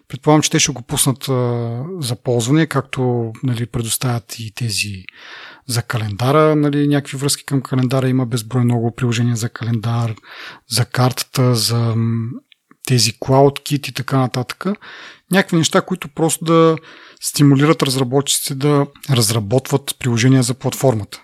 [0.08, 5.04] Предполагам, че те ще го пуснат а, за ползване, както нали, предоставят и тези
[5.69, 10.15] за календара, нали, някакви връзки към календара, има безброй много приложения за календар,
[10.69, 11.95] за картата, за
[12.88, 14.65] тези CloudKit и така нататък.
[15.32, 16.75] Някакви неща, които просто да
[17.21, 21.21] стимулират разработчиците да разработват приложения за платформата.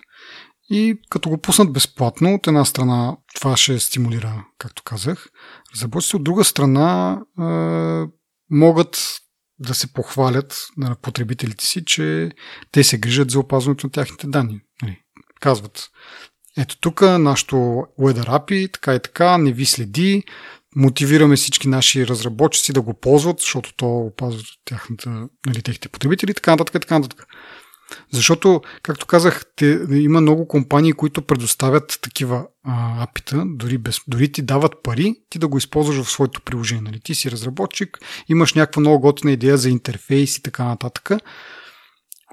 [0.70, 5.26] И като го пуснат безплатно, от една страна това ще стимулира, както казах,
[5.74, 7.42] разработчиците, от друга страна е,
[8.50, 9.20] могат
[9.58, 12.30] да се похвалят на потребителите си, че
[12.72, 14.60] те се грижат за опазването на тяхните данни.
[14.82, 14.98] Нали,
[15.40, 15.90] казват,
[16.58, 17.56] ето тук нашото
[18.00, 20.24] Weather API, така и така, не ви следи,
[20.76, 26.50] мотивираме всички наши разработчици да го ползват, защото то опазва тяхната, нали, техните потребители така
[26.50, 27.26] нататък, така нататък.
[28.12, 34.32] Защото, както казах, те, има много компании, които предоставят такива а, апита, дори, без, дори
[34.32, 36.82] ти дават пари, ти да го използваш в своето приложение.
[36.82, 37.00] Нали?
[37.00, 41.10] Ти си разработчик, имаш някаква много готина идея за интерфейс и така нататък,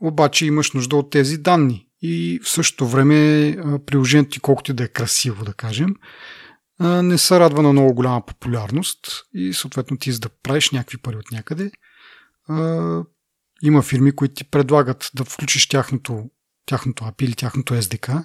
[0.02, 1.88] обаче имаш нужда от тези данни.
[2.02, 3.16] И в същото време
[3.86, 5.96] приложението ти, колкото и да е красиво, да кажем,
[6.80, 9.00] не се радва на много голяма популярност
[9.34, 11.72] и съответно ти за да правиш някакви пари от някъде,
[13.64, 16.30] има фирми, които ти предлагат да включиш тяхното,
[16.66, 18.24] тяхното API или тяхното SDK,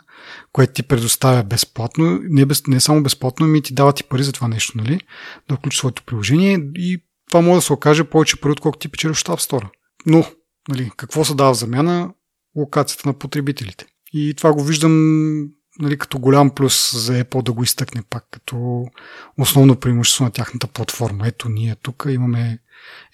[0.52, 4.32] което ти предоставя безплатно, не, без, не само безплатно, ами ти дават и пари за
[4.32, 5.00] това нещо, нали?
[5.48, 9.18] Да включиш своето приложение и това може да се окаже повече пари, отколкото ти печелиш
[9.18, 9.68] в App.
[10.06, 10.26] Но,
[10.68, 12.14] нали, какво се дава в замяна?
[12.56, 13.86] Локацията на потребителите.
[14.12, 15.48] И това го виждам
[15.78, 18.86] нали, като голям плюс за Apple да го изтъкне пак като
[19.38, 21.26] основно преимущество на тяхната платформа.
[21.26, 22.58] Ето ние тук имаме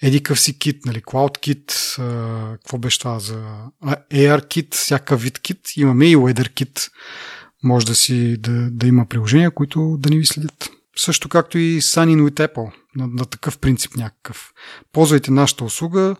[0.01, 1.95] едикъв си кит, нали, CloudKit,
[2.51, 3.45] какво беше това за
[4.13, 6.89] ARKit, всяка вид кит, имаме и WeatherKit.
[7.63, 10.69] Може да си да, да има приложения, които да ни ви следят.
[10.97, 14.53] Също както и Sign in with Apple, на, на такъв принцип някакъв.
[14.91, 16.15] Ползвайте нашата услуга.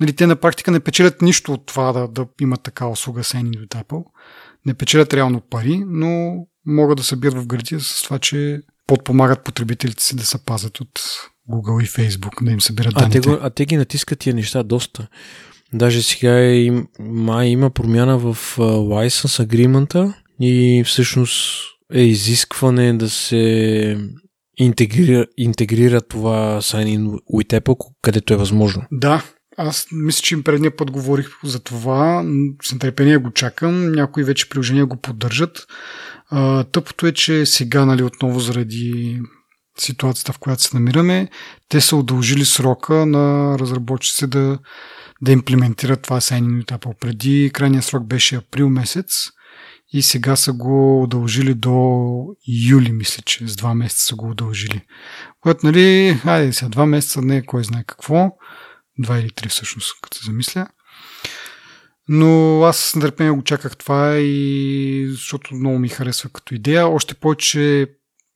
[0.00, 3.42] Нали, те на практика не печелят нищо от това да, да имат такава услуга Sign
[3.42, 4.04] in with Apple
[4.66, 9.44] не печелят реално пари, но могат да се бият в гърдия с това, че подпомагат
[9.44, 11.00] потребителите си да се пазят от
[11.50, 13.18] Google и Facebook, да им събират данните.
[13.18, 15.08] А те, го, а те ги натискат тия неща доста.
[15.72, 23.10] Даже сега им, май има промяна в uh, license agreement и всъщност е изискване да
[23.10, 23.98] се
[24.56, 28.82] интегрира, интегрира това Sign-in with Apple, където е възможно.
[28.92, 29.24] Да,
[29.56, 32.24] аз мисля, че им предния път говорих за това.
[32.62, 33.92] С нетърпение го чакам.
[33.92, 35.66] Някои вече приложения го поддържат.
[36.72, 39.20] Тъпото е, че сега, нали, отново заради
[39.78, 41.28] ситуацията, в която се намираме,
[41.68, 44.58] те са удължили срока на разработчиците да,
[45.22, 46.98] да имплементират това Signing Apple.
[47.00, 49.28] Преди крайният срок беше април месец
[49.92, 52.36] и сега са го удължили до
[52.68, 54.80] юли, мисля, че с два месеца са го удължили.
[55.40, 58.30] Което, нали, хайде сега, два месеца не е кой знае какво.
[58.98, 60.68] Два или три всъщност, като се замисля.
[62.08, 66.88] Но аз с нетърпение го чаках това и защото много ми харесва като идея.
[66.88, 67.86] Още повече,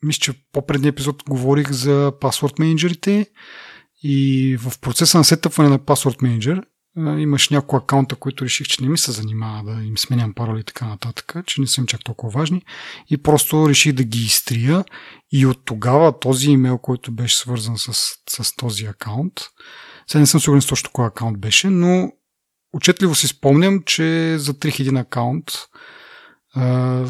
[0.03, 3.27] мисля, че по-предния епизод говорих за паспорт менеджерите
[4.03, 6.63] и в процеса на сетъпване на паспорт менеджер
[6.97, 10.65] имаш няколко акаунта, които реших, че не ми се занимава да им сменям пароли и
[10.65, 12.63] така нататък, че не съм чак толкова важни
[13.11, 14.85] и просто реших да ги изтрия
[15.33, 17.93] и от тогава този имейл, който беше свързан с,
[18.29, 19.41] с този акаунт,
[20.11, 22.13] сега не съм сигурен с точно кой акаунт беше, но
[22.73, 25.45] отчетливо си спомням, че за 3000 акаунт
[26.55, 27.05] а,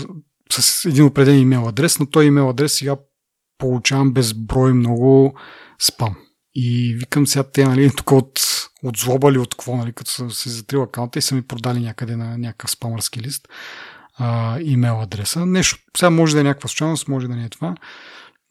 [0.50, 2.96] с един определен имейл адрес, но този имейл адрес сега
[3.58, 5.38] получавам безброй много
[5.82, 6.16] спам.
[6.54, 8.40] И викам сега те, нали, тук от,
[8.82, 11.80] от злоба ли от какво, нали, като съм си затрил акаунта и са ми продали
[11.80, 13.48] някъде на някакъв спамърски лист
[14.18, 15.46] а, имейл адреса.
[15.46, 17.74] Нещо, сега може да е някаква случайност, може да не е това,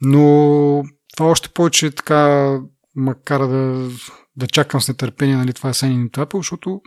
[0.02, 0.84] но
[1.16, 2.54] това още повече така
[2.96, 3.90] макар да
[4.38, 6.82] да чакам с нетърпение, нали, това е Signing Apple, защото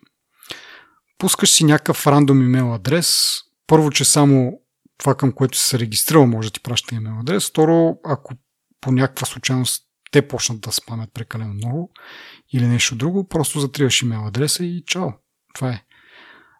[1.19, 3.35] пускаш си някакъв рандом имейл адрес.
[3.67, 4.53] Първо, че само
[4.99, 7.51] това, към което си се регистрирал, може да ти праща имейл адрес.
[7.51, 8.35] Второ, ако
[8.81, 11.93] по някаква случайност те почнат да спамят прекалено много
[12.53, 15.09] или нещо друго, просто затриваш имейл адреса и чао.
[15.55, 15.83] Това е.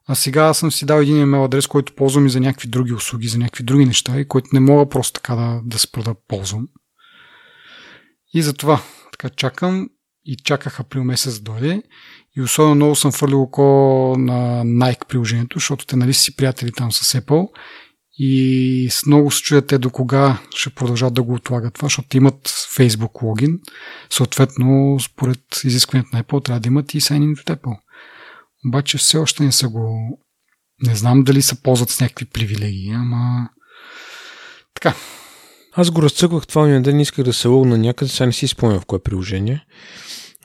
[0.09, 2.93] А сега аз съм си дал един имейл адрес, който ползвам и за някакви други
[2.93, 6.15] услуги, за някакви други неща и който не мога просто така да, да спра да
[6.29, 6.69] ползвам.
[8.35, 9.89] И затова така чакам
[10.31, 11.83] и чаках април месец да дойде.
[12.37, 13.63] И особено много съм фърлил око
[14.19, 17.49] на Nike приложението, защото те нали си приятели там с Apple
[18.19, 22.17] и с много се чуят те до кога ще продължат да го отлагат това, защото
[22.17, 23.59] имат Facebook логин.
[24.11, 27.79] Съответно, според изискването на Apple, трябва да имат и Sign into Apple.
[28.69, 30.19] Обаче все още не са го
[30.87, 33.49] Не знам дали се ползват с някакви привилегии, ама
[34.75, 34.95] така.
[35.73, 38.81] Аз го разцъквах това уния ден, исках да се логна някъде, сега не си спомням
[38.81, 39.65] в кое приложение.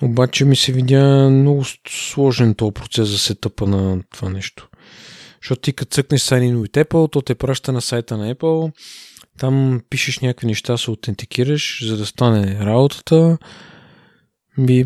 [0.02, 4.70] Обаче ми се видя много сложен този процес за сетъпа на това нещо.
[5.42, 8.72] Защото ти като цъкнеш Sign in Apple, то те праща на сайта на Apple,
[9.40, 13.38] там пишеш някакви неща, се аутентикираш, за да стане работата.
[14.58, 14.86] Би,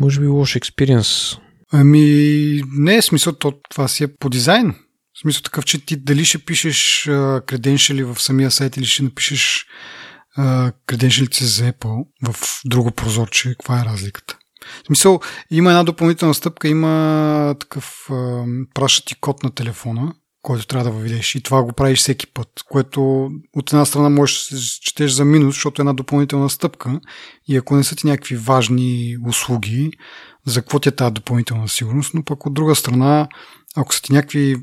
[0.00, 1.36] може би лош експириенс.
[1.72, 4.74] Ами, не е смисъл, то, това си е по дизайн.
[5.20, 7.04] В смисъл такъв, че ти дали ще пишеш
[7.46, 9.66] креденшали в самия сайт или ще напишеш
[10.86, 14.38] креденшалите за Apple в друго прозорче, каква е разликата?
[14.82, 18.08] В смисъл, има една допълнителна стъпка, има такъв,
[18.74, 21.34] праща ти код на телефона, който трябва да въведеш.
[21.34, 25.24] И това го правиш всеки път, което от една страна можеш да се четеш за
[25.24, 27.00] минус, защото е една допълнителна стъпка.
[27.48, 29.90] И ако не са ти някакви важни услуги,
[30.46, 33.28] за какво ти е тази допълнителна сигурност, но пък от друга страна,
[33.76, 34.56] ако са ти някакви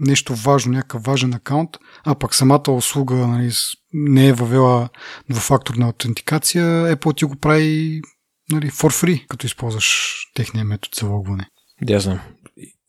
[0.00, 1.70] нещо важно, някакъв важен акаунт,
[2.04, 3.52] а пък самата услуга нали,
[3.92, 4.88] не е въвела
[5.30, 8.00] двуфакторна аутентикация, Apple ти го прави
[8.52, 11.46] нали, for free, като използваш техния метод за логване.
[11.82, 12.20] Да, знам.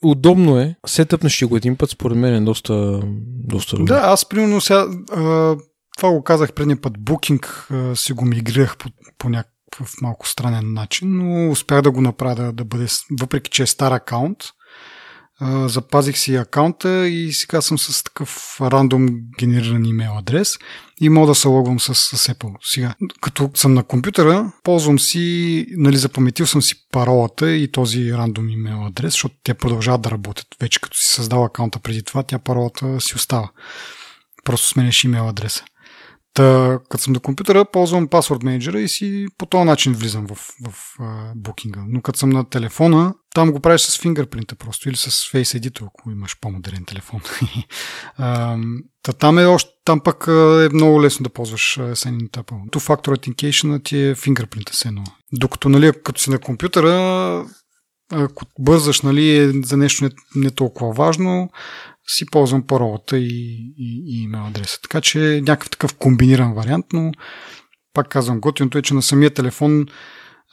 [0.03, 0.75] Удобно е.
[0.87, 3.93] Сетъпнеш го един път, според мен е доста, доста добре.
[3.93, 5.55] Да, аз примерно сега, а,
[5.97, 10.73] това го казах предния път, Booking а, си го мигрирах по, по някакъв малко странен
[10.73, 12.87] начин, но успях да го направя да, да бъде,
[13.19, 14.37] въпреки че е стар акаунт,
[15.65, 19.07] запазих си акаунта и сега съм с такъв рандом
[19.39, 20.57] генериран имейл адрес
[21.01, 22.55] и мога да се логвам с, с Apple.
[22.61, 28.49] Сега, като съм на компютъра, ползвам си, нали, запаметил съм си паролата и този рандом
[28.49, 30.47] имейл адрес, защото те продължават да работят.
[30.61, 33.49] Вече като си създал акаунта преди това, тя паролата си остава.
[34.43, 35.63] Просто сменяш имейл адреса.
[36.33, 40.35] Та, като съм на компютъра, ползвам паспорт менеджера и си по този начин влизам в,
[40.35, 41.83] в uh, букинга.
[41.87, 45.87] Но като съм на телефона, там го правиш с фингърпринта просто или с Face Editor,
[45.87, 47.21] ако имаш по-модерен телефон.
[49.03, 52.69] та там е още, там пък е много лесно да ползваш Sign Apple.
[52.69, 55.03] Two Factor Authentication ти е фингърпринта се едно.
[55.33, 57.45] Докато, нали, като си на компютъра,
[58.11, 61.49] ако бързаш, нали, е за нещо не, не толкова важно,
[62.07, 64.79] си ползвам паролата и, и, и имейл адреса.
[64.81, 67.11] Така че е някакъв такъв комбиниран вариант, но
[67.93, 69.85] пак казвам, готиното е, че на самия телефон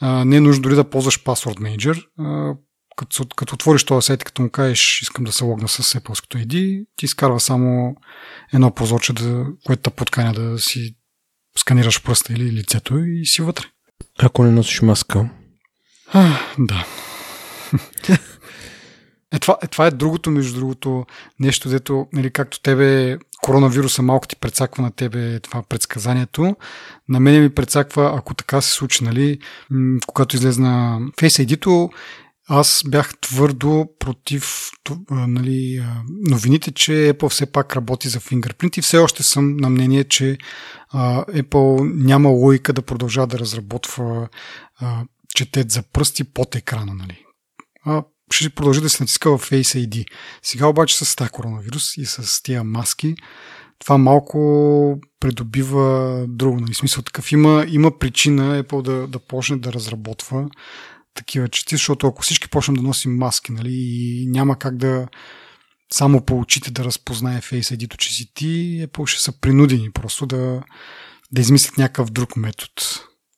[0.01, 2.05] а, не е нужно дори да ползваш Password Manager.
[2.19, 2.55] А,
[2.99, 6.85] като, като отвориш този сайт, като му кажеш искам да се логна с Apple ID,
[6.95, 7.95] ти изкарва само
[8.53, 10.95] едно прозорче, да, което те подканя да си
[11.57, 13.65] сканираш пръста или лицето и си вътре.
[14.19, 15.29] Ако не носиш маска.
[16.13, 16.85] А, да.
[19.33, 21.05] Е това, е, това е другото, между другото,
[21.39, 26.55] нещо, дето, нали, както тебе коронавируса малко ти прецаква на тебе това предсказанието.
[27.09, 29.39] На мене ми прецаква, ако така се случи, нали,
[30.07, 31.89] когато излезна Face ID-то,
[32.51, 34.71] аз бях твърдо против
[35.11, 35.85] нали,
[36.29, 40.37] новините, че Apple все пак работи за фингърпринт и все още съм на мнение, че
[40.93, 44.27] Apple няма логика да продължава да разработва
[45.35, 46.93] четет за пръсти под екрана.
[46.93, 47.25] Нали.
[47.85, 50.05] А, ще продължи да се натиска в Face ID.
[50.43, 53.15] Сега обаче с тази коронавирус и с тия маски,
[53.79, 56.59] това малко придобива друго.
[56.59, 56.73] Нали?
[56.73, 60.49] Смисъл такъв има, има причина Apple да, да почне да разработва
[61.13, 65.07] такива чети, защото ако всички почнем да носим маски нали, и няма как да
[65.93, 70.25] само по очите да разпознае Face ID, че си ти, Apple ще са принудени просто
[70.25, 70.63] да,
[71.31, 72.73] да измислят някакъв друг метод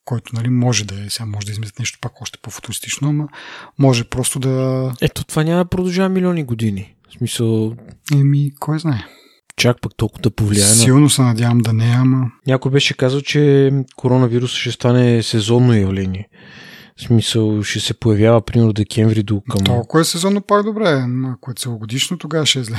[0.05, 3.27] който нали, може да е, сега може да измислят нещо пак още по-футуристично, ама
[3.79, 4.93] може просто да...
[5.01, 6.95] Ето това няма да продължава милиони години.
[7.09, 7.75] В смисъл...
[8.13, 9.05] Еми, кой знае.
[9.55, 10.67] Чак пък толкова да повлияе.
[10.67, 12.31] Силно се надявам да не, ама...
[12.47, 16.29] Някой беше казал, че коронавирус ще стане сезонно явление.
[17.01, 19.63] В смисъл ще се появява примерно декември до към...
[19.63, 22.77] Толкова е сезонно пак добре, ако е целогодишно, тогава ще е зле.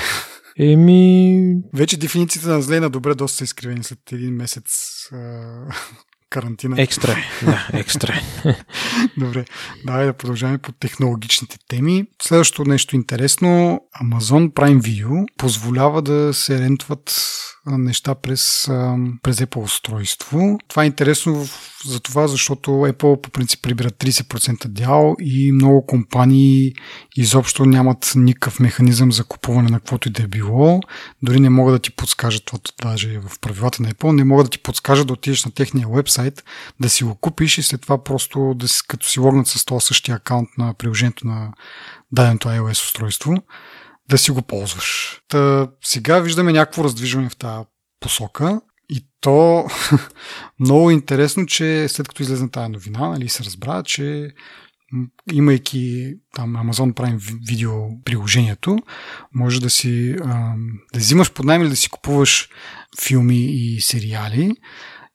[0.58, 1.56] Еми...
[1.74, 5.08] Вече дефинициите на зле и на добре доста са изкривени след един месец
[6.30, 6.82] карантина.
[6.82, 7.16] Екстра.
[7.42, 8.20] Да, екстра.
[9.16, 9.44] Добре,
[9.86, 12.06] давай да продължаваме по технологичните теми.
[12.22, 13.80] Следващото нещо интересно.
[14.04, 17.12] Amazon Prime Video позволява да се рентват
[17.66, 18.66] неща през,
[19.22, 20.58] през Apple устройство.
[20.68, 21.46] Това е интересно
[21.86, 26.74] за това, защото Apple по принцип прибира 30% дял и много компании
[27.16, 30.80] изобщо нямат никакъв механизъм за купуване на каквото и да е било.
[31.22, 34.50] Дори не могат да ти подскажат, това даже в правилата на Apple, не могат да
[34.50, 36.44] ти подскажат да отидеш на техния вебсайт,
[36.80, 39.86] да си го купиш и след това просто да си, като си логнат с този
[39.86, 41.52] същия акаунт на приложението на
[42.12, 43.34] даденото iOS устройство,
[44.08, 45.20] да си го ползваш.
[45.28, 47.64] Та, сега виждаме някакво раздвижване в тази
[48.00, 49.66] посока и то
[50.60, 54.30] много интересно, че след като излезна тази новина, нали, се разбра, че
[55.32, 58.78] имайки там Amazon Prime видео приложението,
[59.34, 60.16] може да си
[60.92, 62.48] да взимаш под найем или да си купуваш
[63.00, 64.52] филми и сериали.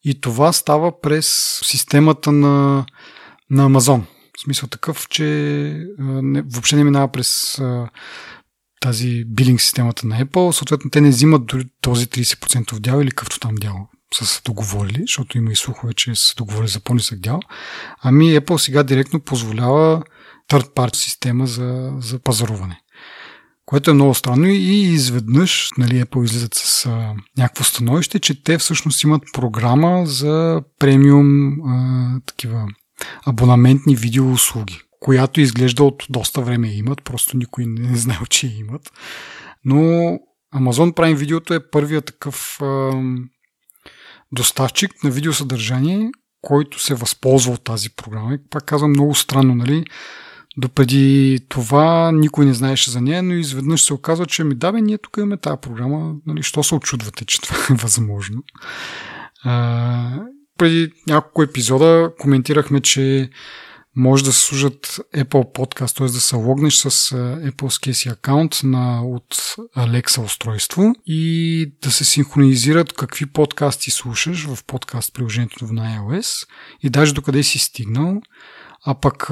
[0.04, 1.28] И това става през
[1.64, 2.86] системата на,
[3.50, 4.02] на Amazon.
[4.38, 5.24] В смисъл такъв, че
[6.00, 7.62] не, въобще не минава през
[8.80, 10.52] тази билинг системата на Apple.
[10.52, 15.02] Съответно, те не взимат дори този 30% дял или какъвто там дял са се договорили,
[15.02, 17.39] защото има и слухове, че са договорили за по-нисък дял.
[18.02, 20.04] Ами Apple сега директно позволява
[20.50, 22.82] third party система за, за пазаруване.
[23.66, 28.58] Което е много странно и изведнъж нали, Apple излизат с а, някакво становище, че те
[28.58, 32.68] всъщност имат програма за премиум а, такива
[33.26, 38.91] абонаментни видеоуслуги, която изглежда от доста време имат, просто никой не знае, че имат.
[39.66, 39.76] Но
[40.56, 42.91] Amazon Prime видеото е първият такъв а,
[44.32, 48.34] доставчик на видеосъдържание, който се възползва от тази програма.
[48.34, 49.86] И пак казвам много странно, нали?
[50.58, 54.82] Допреди това никой не знаеше за нея, но изведнъж се оказва, че ми да, бе,
[54.82, 58.43] ние тук имаме тази програма, нали, що се очудвате, че това е възможно.
[59.43, 60.20] А,
[60.58, 63.30] преди няколко епизода коментирахме, че
[63.95, 66.08] може да се служат Apple Podcast, т.е.
[66.08, 66.89] да се логнеш с
[67.51, 69.36] Apple си акаунт на, от
[69.78, 76.47] Alexa устройство и да се синхронизират какви подкасти слушаш в подкаст приложението на iOS
[76.84, 78.22] и даже докъде си стигнал.
[78.86, 79.30] А пък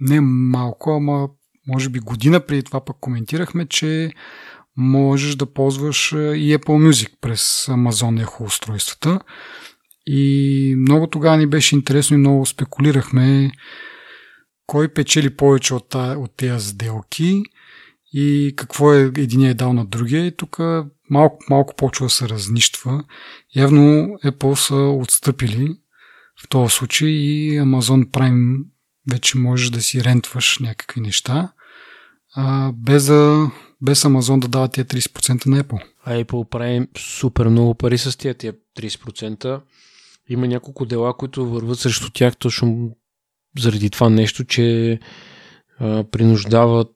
[0.00, 1.28] не малко, ама
[1.66, 4.10] може би година преди това пък коментирахме, че
[4.76, 9.20] можеш да ползваш и Apple Music през Amazon Echo устройствата.
[10.06, 13.52] И много тогава ни беше интересно и много спекулирахме
[14.66, 17.42] кой печели повече от, от тези сделки
[18.12, 20.26] и какво е единия е дал на другия.
[20.26, 20.58] И тук
[21.10, 23.04] малко, малко почва да се разнищва.
[23.56, 23.80] Явно
[24.24, 25.76] Apple са отстъпили
[26.44, 28.64] в този случай и Amazon Prime
[29.10, 31.52] вече можеш да си рентваш някакви неща,
[32.36, 33.50] а, без, да,
[33.84, 35.82] без Amazon да дава тия 30% на Apple.
[36.04, 39.60] А Apple прави супер много пари с тия, тия 30%.
[40.28, 42.96] Има няколко дела, които върват срещу тях точно
[43.58, 44.98] заради това нещо, че
[45.78, 46.90] а, принуждават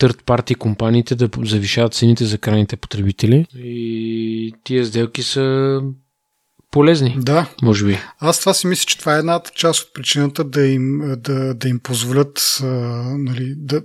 [0.00, 3.46] third party компаниите да завишават цените за крайните потребители.
[3.54, 5.80] И тия сделки са
[6.70, 7.16] полезни.
[7.18, 7.50] Да.
[7.62, 7.98] Може би.
[8.18, 11.68] Аз това си мисля, че това е едната част от причината да им, да, да
[11.68, 12.66] им позволят а,
[13.18, 13.82] нали, да,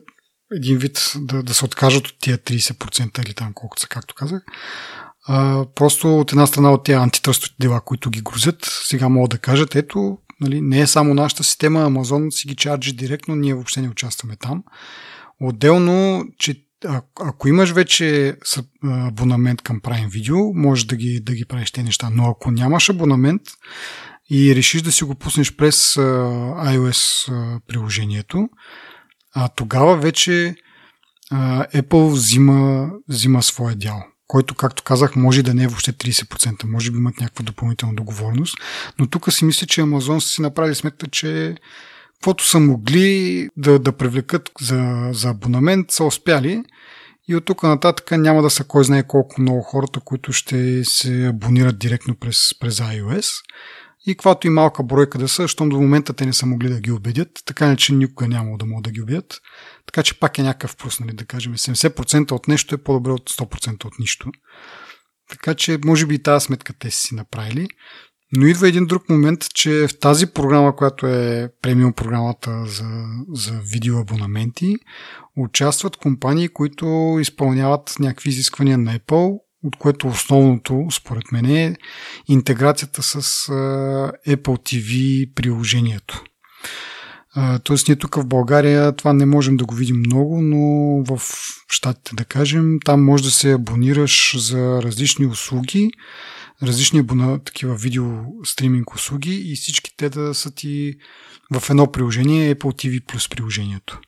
[0.55, 4.43] един вид да, да се откажат от тия 30% или там колкото са, както казах.
[5.27, 9.37] А, просто от една страна от тези антитръстови дела, които ги грузят, сега могат да
[9.37, 13.81] кажат, ето, нали, не е само нашата система, Амазон си ги чарджи директно, ние въобще
[13.81, 14.63] не участваме там.
[15.41, 18.37] Отделно, че а, ако имаш вече
[18.83, 22.09] абонамент към Prime Video, можеш да ги, да ги правиш тези неща.
[22.11, 23.41] Но ако нямаш абонамент
[24.29, 28.49] и решиш да си го пуснеш през а, iOS а, приложението,
[29.35, 30.55] а тогава вече
[31.31, 36.63] а, Apple взима, взима своя дял който, както казах, може да не е въобще 30%,
[36.63, 38.57] може би имат някаква допълнителна договорност.
[38.99, 41.55] Но тук си мисля, че Amazon са си направили сметка, че
[42.13, 46.63] каквото са могли да, да привлекат за, за абонамент, са успяли.
[47.27, 51.25] И от тук нататък няма да са кой знае колко много хората, които ще се
[51.27, 53.27] абонират директно през, през iOS.
[54.07, 56.79] И каквато и малка бройка да са, щом до момента те не са могли да
[56.79, 59.41] ги убедят, така не че никога няма да могат да ги убедят.
[59.85, 61.53] Така че пак е някакъв плюс, нали, да кажем.
[61.53, 64.31] 70% от нещо е по-добре от 100% от нищо.
[65.29, 67.67] Така че, може би и тази сметка те си направили.
[68.31, 73.59] Но идва един друг момент, че в тази програма, която е премиум програмата за, за
[73.63, 74.75] видеоабонаменти,
[75.37, 81.75] участват компании, които изпълняват някакви изисквания на Apple, от което основното, според мен, е
[82.27, 83.21] интеграцията с
[84.27, 86.23] Apple TV приложението.
[87.63, 91.21] Тоест ние тук в България това не можем да го видим много, но в
[91.69, 95.91] Штатите, да кажем, там може да се абонираш за различни услуги,
[96.63, 98.05] различни абона, такива видео
[98.43, 100.95] стриминг услуги и всички те да са ти
[101.53, 103.99] в едно приложение Apple TV плюс приложението.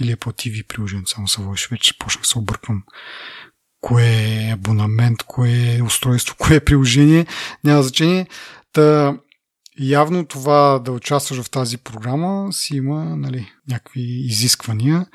[0.00, 2.82] Или Apple TV приложението, само се водиш, вече почнах се обърквам
[3.84, 7.26] кое е абонамент, кое е устройство, кое е приложение,
[7.64, 8.26] няма значение.
[8.72, 9.16] Та,
[9.78, 15.06] явно това да участваш в тази програма си има нали, някакви изисквания.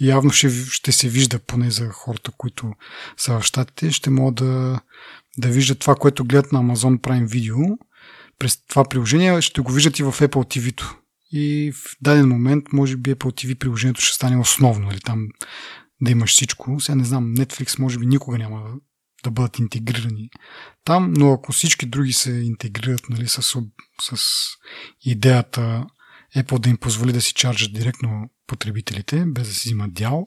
[0.00, 2.72] Явно ще, ще се вижда, поне за хората, които
[3.16, 4.80] са в щатите, ще могат да,
[5.38, 7.78] да виждат това, което гледат на Amazon Prime Video.
[8.38, 10.96] През това приложение ще го виждат и в Apple TV-то.
[11.32, 14.90] И в даден момент, може би Apple TV приложението ще стане основно.
[14.90, 15.28] Или там
[16.02, 16.80] да имаш всичко.
[16.80, 18.74] Сега не знам, Netflix може би никога няма
[19.24, 20.30] да бъдат интегрирани
[20.84, 24.16] там, но ако всички други се интегрират нали, с, с
[25.04, 25.86] идеята
[26.36, 30.26] Apple да им позволи да си чарджат директно потребителите, без да си взимат дял.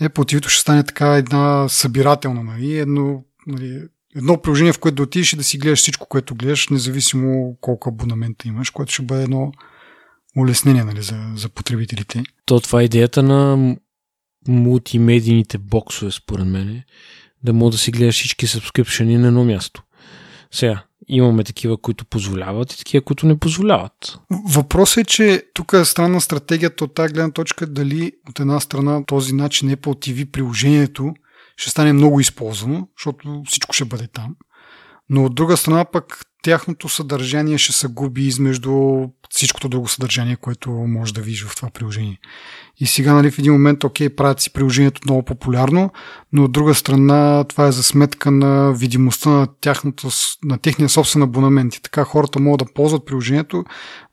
[0.00, 3.82] Apple TV ще стане така една събирателна, нали, едно, нали,
[4.16, 7.88] едно приложение, в което да отидеш и да си гледаш всичко, което гледаш, независимо колко
[7.88, 9.52] абонамента имаш, което ще бъде едно
[10.36, 12.22] улеснение нали, за, за потребителите.
[12.46, 13.76] То това е идеята на
[14.48, 16.82] мултимедийните боксове, според мен.
[17.44, 19.82] Да мога да си гледаш всички сабскрипшени на едно място.
[20.50, 24.18] Сега, имаме такива, които позволяват и такива, които не позволяват.
[24.48, 29.04] Въпросът е, че тук е странна стратегията от тази гледна точка, дали от една страна
[29.04, 31.14] този начин Apple TV приложението
[31.56, 34.36] ще стане много използвано, защото всичко ще бъде там.
[35.10, 40.70] Но от друга страна пък тяхното съдържание ще се губи измежду всичкото друго съдържание, което
[40.70, 42.18] може да видиш в това приложение.
[42.80, 45.90] И сега, нали, в един момент, окей, правят си приложението много популярно,
[46.32, 50.08] но от друга страна това е за сметка на видимостта на, тяхното,
[50.44, 51.74] на техния собствен абонамент.
[51.74, 53.64] И така хората могат да ползват приложението,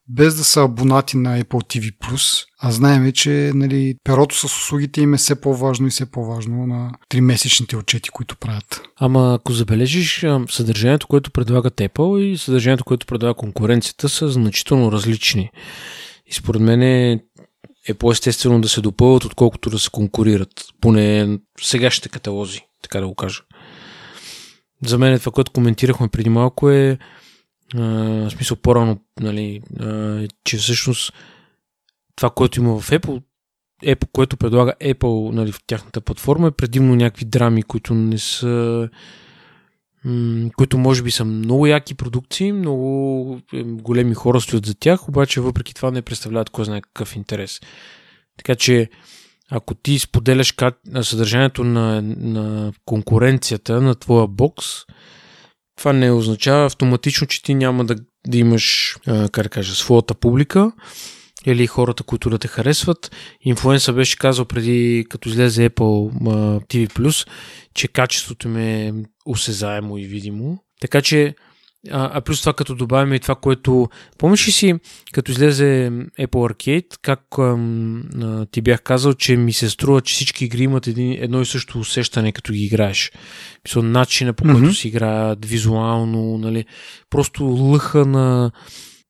[0.07, 1.93] без да са абонати на Apple TV+,
[2.59, 6.91] а знаем, че нали, перото с услугите им е все по-важно и все по-важно на
[7.09, 8.81] тримесечните отчети, които правят.
[8.97, 15.49] Ама ако забележиш, съдържанието, което предлагат Apple и съдържанието, което предлага конкуренцията са значително различни.
[16.27, 17.19] И според мен е,
[17.87, 20.65] е по-естествено да се допълват, отколкото да се конкурират.
[20.81, 23.41] Поне сегашните каталози, така да го кажа.
[24.85, 26.97] За мен е това, което коментирахме преди малко е
[27.73, 31.13] в смисъл по-рано, нали, а, че всъщност
[32.15, 33.21] това, което има в Apple,
[33.83, 38.89] Apple което предлага Apple нали, в тяхната платформа е предимно някакви драми, които не са
[40.55, 45.41] които може би са много яки продукции, много е, големи хора стоят за тях, обаче
[45.41, 47.59] въпреки това не представляват кой знае какъв интерес.
[48.37, 48.89] Така че
[49.49, 50.53] ако ти споделяш
[51.01, 54.65] съдържанието на, на конкуренцията на твоя бокс,
[55.77, 57.95] това не означава автоматично, че ти няма да,
[58.27, 60.71] да имаш, а, как да кажа, своята публика
[61.45, 63.15] или хората, които да те харесват.
[63.41, 66.11] Инфлуенса беше казал преди, като излезе Apple
[66.65, 67.27] TV+,
[67.73, 68.93] че качеството им е
[69.25, 70.59] осезаемо и видимо.
[70.81, 71.35] Така че
[71.91, 73.89] а, а плюс това, като добавим и това, което...
[74.17, 74.73] Помниш ли си,
[75.11, 80.13] като излезе Apple Arcade, как ам, а, ти бях казал, че ми се струва, че
[80.13, 83.11] всички игри имат един, едно и също усещане, като ги играеш.
[83.65, 84.81] Мисля, начина по който mm-hmm.
[84.81, 86.65] си играят, визуално, нали,
[87.09, 88.51] просто лъха на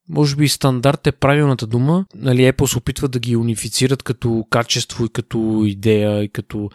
[0.10, 2.06] може би стандарт е правилната дума.
[2.16, 6.70] Нали, Apple се опитва да ги унифицират като качество и като идея и като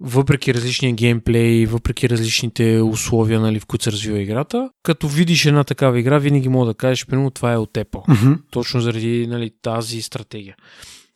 [0.00, 4.70] въпреки различния геймплей, въпреки различните условия, нали, в които се развива играта.
[4.82, 8.08] Като видиш една такава игра, винаги мога да кажеш, примерно, това е от Apple.
[8.08, 8.38] Mm-hmm.
[8.50, 10.56] Точно заради нали, тази стратегия.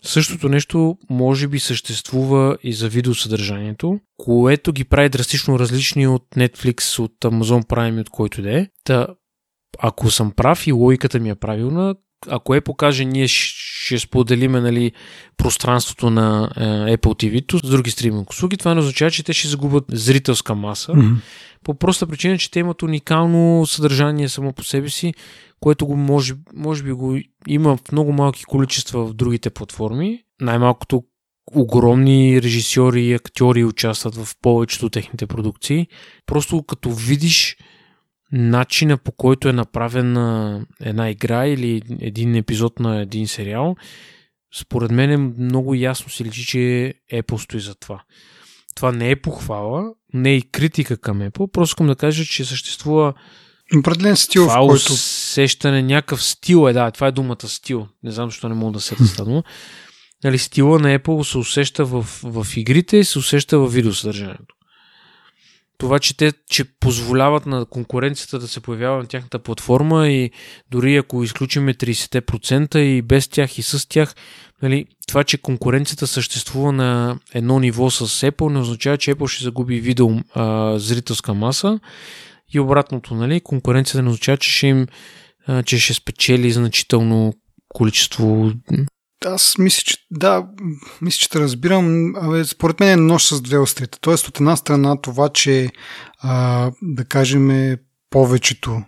[0.03, 6.99] Същото нещо може би съществува и за видеосъдържанието, което ги прави драстично различни от Netflix,
[6.99, 8.67] от Amazon Prime и от който да е.
[8.85, 9.07] Та
[9.79, 11.95] ако съм прав и логиката ми е правилна,
[12.29, 14.93] ако е покаже, ние ще споделиме нали,
[15.37, 19.49] пространството на е, Apple TV с други стриминг услуги, това не означава, че те ще
[19.49, 20.93] загубят зрителска маса.
[20.93, 21.17] Mm-hmm.
[21.65, 25.15] По проста причина, че те имат уникално съдържание само по себе си,
[25.61, 30.23] което го може, може би го има в много малки количества в другите платформи.
[30.41, 31.03] Най-малкото
[31.55, 35.87] огромни режисьори и актьори участват в повечето от техните продукции.
[36.27, 37.57] Просто като видиш
[38.33, 43.77] начина по който е направена една игра или един епизод на един сериал,
[44.55, 48.03] според мен е много ясно си личи, че Apple стои за това.
[48.75, 52.45] Това не е похвала, не е и критика към Apple, просто искам да кажа, че
[52.45, 53.15] съществува
[53.77, 54.93] Определен стил, това в който...
[54.93, 57.89] усещане, някакъв стил е, да, това е думата стил.
[58.03, 59.43] Не знам, защо не мога да се да
[60.25, 64.58] Нали, стила на Apple се усеща в, в игрите и се усеща в видеосъдържанието
[65.79, 70.31] това, че те че позволяват на конкуренцията да се появява на тяхната платформа и
[70.71, 74.15] дори ако изключиме 30% и без тях и с тях,
[74.63, 79.45] нали, това, че конкуренцията съществува на едно ниво с Apple, не означава, че Apple ще
[79.45, 81.81] загуби видео а, зрителска маса.
[82.55, 84.87] И обратното, нали, конкуренцията не означава, че ще им
[85.47, 87.35] а, че ще спечели значително
[87.69, 88.53] количество
[89.25, 90.47] аз мисля, че да,
[91.03, 92.17] мисля, че те разбирам.
[92.17, 93.99] Абе, според мен е нож с две острите.
[94.01, 95.69] Тоест, от една страна това, че
[96.19, 97.77] а, да кажем
[98.11, 98.83] повечето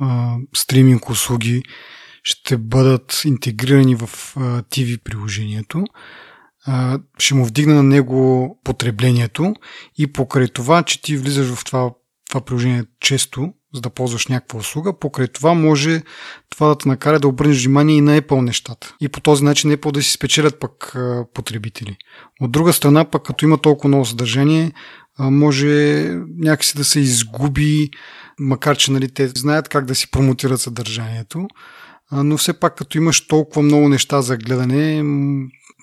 [0.00, 1.62] а, стриминг услуги
[2.22, 5.84] ще бъдат интегрирани в а, TV приложението,
[6.66, 9.54] а, ще му вдигна на него потреблението
[9.98, 11.90] и покрай това, че ти влизаш в това,
[12.28, 14.98] това приложение често, за да ползваш някаква услуга.
[14.98, 16.02] Покрай това може
[16.50, 18.94] това да те накара да обърнеш внимание и на Apple нещата.
[19.00, 20.96] И по този начин Apple да си спечелят пък
[21.34, 21.96] потребители.
[22.40, 24.72] От друга страна, пък като има толкова много съдържание,
[25.18, 25.66] може
[26.38, 27.90] някакси да се изгуби,
[28.38, 31.48] макар че нали, те знаят как да си промотират съдържанието,
[32.12, 35.02] но все пак като имаш толкова много неща за гледане,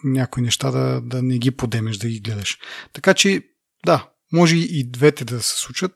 [0.04, 2.58] някои неща да, да не ги подемеш, да ги гледаш.
[2.94, 3.42] Така че,
[3.86, 5.94] да, може и двете да се случат.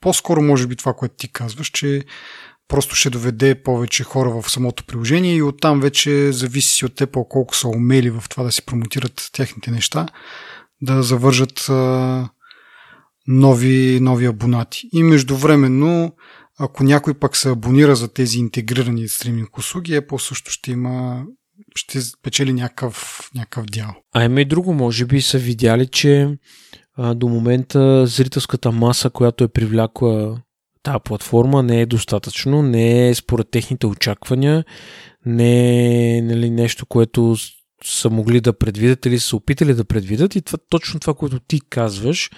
[0.00, 2.04] По-скоро може би това, което ти казваш, че
[2.68, 7.56] просто ще доведе повече хора в самото приложение и оттам вече зависи от теб колко
[7.56, 10.08] са умели в това да си промотират техните неща,
[10.82, 11.70] да завържат
[13.26, 14.88] нови, нови абонати.
[14.92, 16.16] И междувременно,
[16.58, 21.24] ако някой пък се абонира за тези интегрирани стриминг услуги, Apple също ще има
[21.76, 23.94] ще печели някакъв, някакъв дял.
[24.14, 26.38] А има и друго, може би са видяли, че
[26.98, 30.40] до момента зрителската маса, която е привлякла
[30.82, 34.64] тази платформа, не е достатъчно, не е според техните очаквания,
[35.26, 37.36] не е нали, нещо, което
[37.84, 41.60] са могли да предвидят или са опитали да предвидят и това, точно това, което ти
[41.60, 42.30] казваш,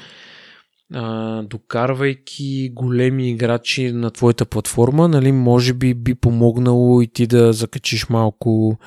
[0.95, 7.53] а, докарвайки големи играчи на твоята платформа, нали, може би би помогнало и ти да
[7.53, 8.79] закачиш малко.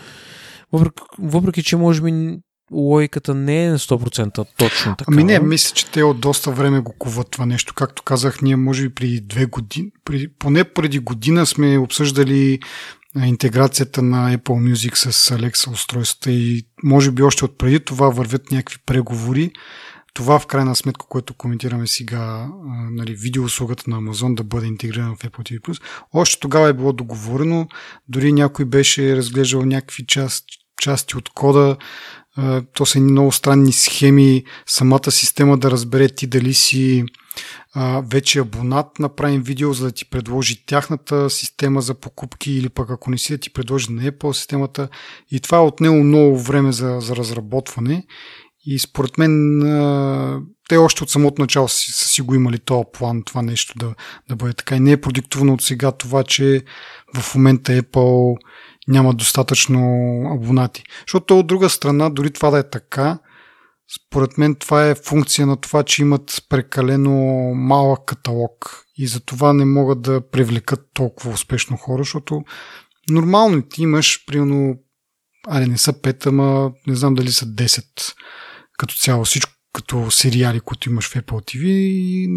[0.72, 2.38] Въпреки, въпреки че може би
[2.74, 5.12] логиката не е на 100% точно така.
[5.14, 7.74] Ами не, мисля, че те от доста време го куват това нещо.
[7.74, 12.60] Както казах, ние може би преди две години, преди, поне преди година сме обсъждали
[13.26, 18.52] интеграцията на Apple Music с Alexa устройствата и може би още от преди това вървят
[18.52, 19.52] някакви преговори
[20.14, 22.50] това в крайна сметка, което коментираме сега,
[22.92, 25.82] нали, видеоуслугата на Amazon да бъде интегрирана в Apple TV+,
[26.14, 27.68] още тогава е било договорено,
[28.08, 30.46] дори някой беше разглеждал някакви част,
[30.82, 31.78] части от кода,
[32.74, 37.06] то са много странни схеми, самата система да разбере ти дали си
[38.04, 42.90] вече абонат на Prime Video, за да ти предложи тяхната система за покупки или пък
[42.90, 44.90] ако не си да ти предложи на Apple системата.
[45.32, 48.06] И това е отнело много време за, за разработване
[48.66, 49.60] и според мен
[50.70, 53.96] те още от самото начало са си го имали този план, това нещо да,
[54.30, 54.76] да бъде така.
[54.76, 56.64] И не е продиктовано от сега това, че
[57.18, 58.38] в момента Apple
[58.88, 59.80] няма достатъчно
[60.34, 60.84] абонати.
[61.08, 63.20] Защото от друга страна, дори това да е така,
[63.96, 67.14] според мен това е функция на това, че имат прекалено
[67.56, 72.44] малък каталог и за това не могат да привлекат толкова успешно хора, защото
[73.10, 74.76] нормално ти имаш, примерно,
[75.48, 78.14] аре не са 5, ама не знам дали са 10
[78.78, 82.28] като цяло всичко като сериали, които имаш в Apple TV и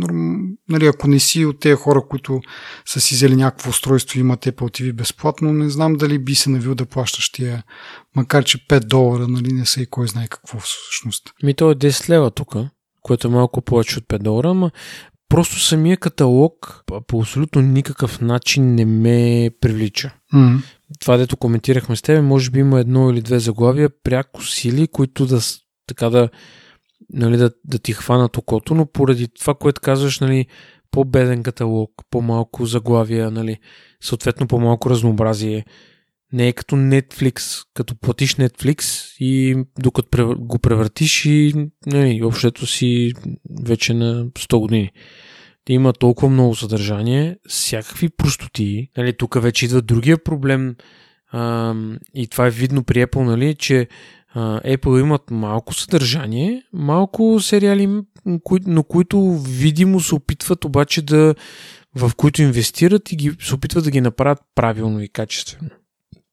[0.69, 2.41] нали, ако не си от тези хора, които
[2.87, 6.51] са си взели някакво устройство и имат Apple TV безплатно, не знам дали би се
[6.51, 7.63] навил да плащаш тия,
[8.17, 11.33] макар че 5 долара нали, не са и кой знае какво всъщност.
[11.43, 12.55] Ми то е 10 лева тук,
[13.03, 14.71] което е малко повече от 5 долара, ама
[15.29, 20.15] просто самия каталог по абсолютно никакъв начин не ме привлича.
[20.35, 20.59] Mm-hmm.
[21.01, 25.27] Това, дето коментирахме с теб, може би има едно или две заглавия, пряко сили, които
[25.27, 25.41] да
[25.87, 26.29] така да,
[27.13, 30.47] нали, да, да ти хванат окото, но поради това, което казваш, нали,
[30.91, 33.59] по-беден каталог, по-малко заглавия, нали,
[34.01, 35.65] съответно по-малко разнообразие.
[36.33, 41.55] Не е като Netflix, като платиш Netflix и докато го превратиш и
[41.87, 43.13] нали, общото си
[43.63, 44.93] вече на 100 години.
[45.69, 48.91] Има толкова много съдържание, всякакви простоти.
[48.97, 50.77] Нали, тук вече идва другия проблем
[51.29, 51.75] а,
[52.15, 53.89] и това е видно при Apple, нали, че
[54.37, 57.89] Apple имат малко съдържание, малко сериали,
[58.67, 61.35] но които видимо се опитват обаче да
[61.95, 65.71] в които инвестират и ги, се опитват да ги направят правилно и качествено.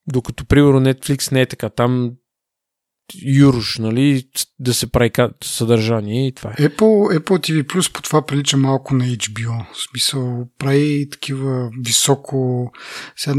[0.07, 1.69] Докато, примерно, Netflix не е така.
[1.69, 2.11] Там
[3.25, 4.23] юруш, нали,
[4.59, 5.11] да се прави
[5.43, 6.53] съдържание и това е.
[6.53, 9.73] Apple, Apple TV Plus по това прилича малко на HBO.
[9.73, 12.71] В смисъл, прави такива високо
[13.15, 13.35] сега,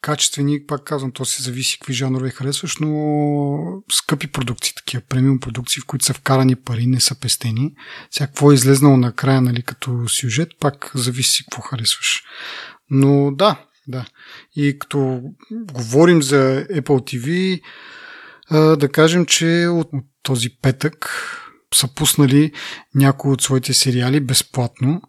[0.00, 5.80] качествени, пак казвам, то си зависи какви жанрове харесваш, но скъпи продукции, такива премиум продукции,
[5.80, 7.72] в които са вкарани пари, не са пестени.
[8.10, 12.22] Сега какво е излезнало накрая, нали, като сюжет, пак зависи какво харесваш.
[12.90, 14.06] Но да, да.
[14.56, 17.60] И като говорим за Apple TV,
[18.50, 19.90] да кажем, че от
[20.22, 21.10] този петък
[21.74, 22.52] са пуснали
[22.94, 25.02] някои от своите сериали безплатно.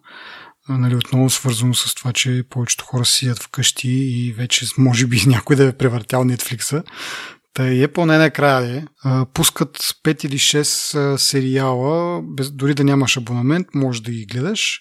[0.68, 5.56] Нали, отново свързано с това, че повечето хора сидят вкъщи и вече може би някой
[5.56, 6.82] да е превъртял Netflix-а.
[7.54, 8.86] Та е по най-накрая.
[9.34, 14.80] Пускат 5 или 6 сериала, без, дори да нямаш абонамент, може да ги гледаш.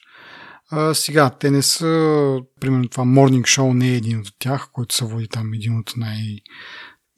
[0.71, 4.95] А, сега, те не са, примерно това Morning Show не е един от тях, който
[4.95, 6.37] се води там един от най-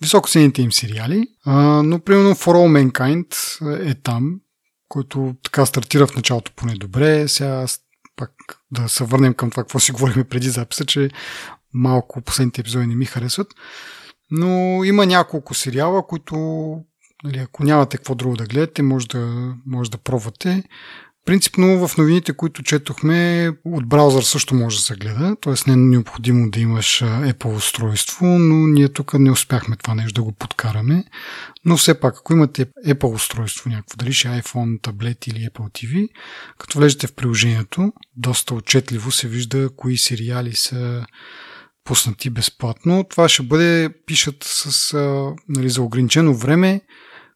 [0.01, 4.39] високоценните им сериали, а, но примерно For All Mankind е там,
[4.87, 7.27] който така стартира в началото поне добре.
[7.27, 7.65] Сега
[8.15, 8.31] пак
[8.71, 11.09] да се върнем към това, какво си говорихме преди записа, че
[11.73, 13.47] малко последните епизоди не ми харесват.
[14.31, 16.35] Но има няколко сериала, които,
[17.23, 20.63] нали, ако нямате какво друго да гледате, може да, може да пробвате.
[21.25, 25.53] Принципно в новините, които четохме, от браузър също може да се гледа, т.е.
[25.67, 30.23] не е необходимо да имаш Apple устройство, но ние тук не успяхме това нещо да
[30.23, 31.03] го подкараме.
[31.65, 35.85] Но все пак, ако имате Apple устройство някакво, дали ще е iPhone, таблет или Apple
[35.85, 36.09] TV,
[36.57, 41.05] като влезете в приложението, доста отчетливо се вижда кои сериали са
[41.83, 43.05] пуснати безплатно.
[43.09, 44.93] Това ще бъде, пишат с,
[45.49, 46.81] нали, за ограничено време.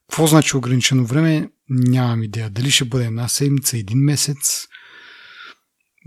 [0.09, 1.49] Какво значи ограничено време?
[1.69, 2.49] Нямам идея.
[2.49, 4.67] Дали ще бъде една седмица, един месец.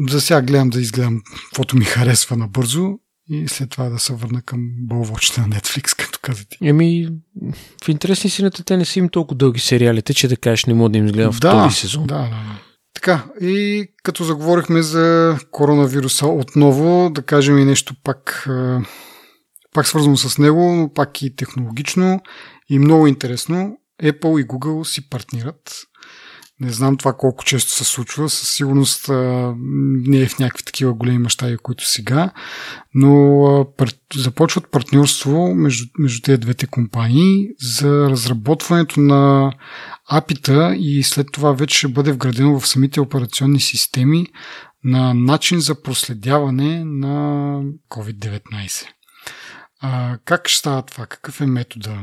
[0.09, 2.99] За сега гледам да изгледам каквото ми харесва набързо
[3.31, 6.57] и след това да се върна към бълвочите на Netflix, като казате.
[6.63, 7.09] Еми,
[7.85, 10.91] в интересни сината те не са им толкова дълги сериалите, че да кажеш не мога
[10.91, 12.07] да им изгледам да, втори сезон.
[12.07, 12.61] Да, да, да.
[12.95, 18.49] Така, и като заговорихме за коронавируса отново, да кажем и нещо пак,
[19.75, 22.21] пак свързано с него, но пак и технологично
[22.69, 23.77] и много интересно.
[24.03, 25.89] Apple и Google си партнират.
[26.61, 28.29] Не знам това колко често се случва.
[28.29, 32.31] Със сигурност а, не е в някакви такива големи мащаби, които сега,
[32.95, 33.91] но а, пар...
[34.15, 39.53] започват партньорство между, между тези двете компании за разработването на
[40.11, 44.27] апита и след това вече ще бъде вградено в самите операционни системи
[44.85, 48.87] на начин за проследяване на COVID-19.
[49.81, 51.07] А, как ще става това?
[51.07, 52.01] Какъв е метода?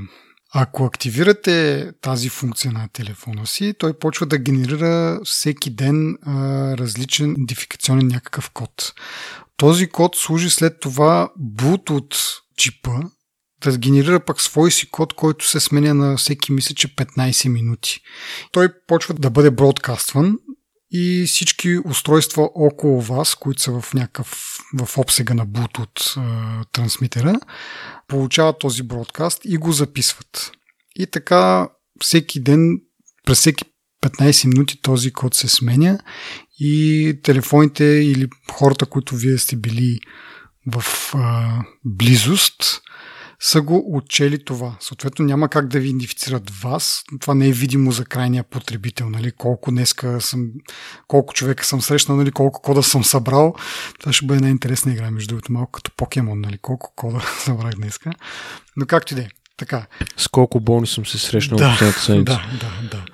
[0.53, 6.33] Ако активирате тази функция на телефона си, той почва да генерира всеки ден а,
[6.77, 8.93] различен идентификационен някакъв код.
[9.57, 12.17] Този код служи след това boot от
[12.57, 12.91] чипа
[13.71, 18.01] да генерира пък свой си код, който се сменя на всеки, мисля, че 15 минути.
[18.51, 20.39] Той почва да бъде бродкастван
[20.91, 26.19] и всички устройства около вас, които са в някакъв в обсега на Bluetooth
[26.71, 27.39] трансмитера,
[28.07, 30.51] получават този бродкаст и го записват.
[30.95, 31.69] И така
[32.01, 32.79] всеки ден,
[33.25, 33.63] през всеки
[34.03, 35.99] 15 минути този код се сменя
[36.59, 39.99] и телефоните или хората, които вие сте били
[40.71, 40.85] в
[41.15, 42.81] а, близост,
[43.45, 44.75] са го отчели това.
[44.79, 47.03] Съответно няма как да ви идентифицират вас.
[47.19, 49.09] Това не е видимо за крайния потребител.
[49.09, 49.31] Нали?
[49.31, 50.47] Колко днеска съм,
[51.07, 52.31] колко човека съм срещнал, нали?
[52.31, 53.55] колко кода съм събрал.
[53.99, 56.57] Това ще бъде една интересна игра, между другото, малко като покемон, нали?
[56.57, 58.11] колко кода събрах днеска.
[58.77, 59.27] Но както и да е.
[59.57, 59.87] Така.
[60.17, 61.77] С колко болни съм се срещнал да,
[62.07, 62.23] Да,
[62.59, 63.05] да, да.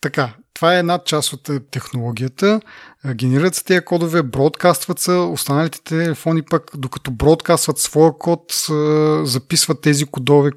[0.00, 2.60] Така, това е една част от е, технологията.
[3.04, 9.26] Е, генерират се тези кодове, бродкастват се, останалите телефони пък, докато бродкастват своя код, е,
[9.26, 10.50] записват тези кодове,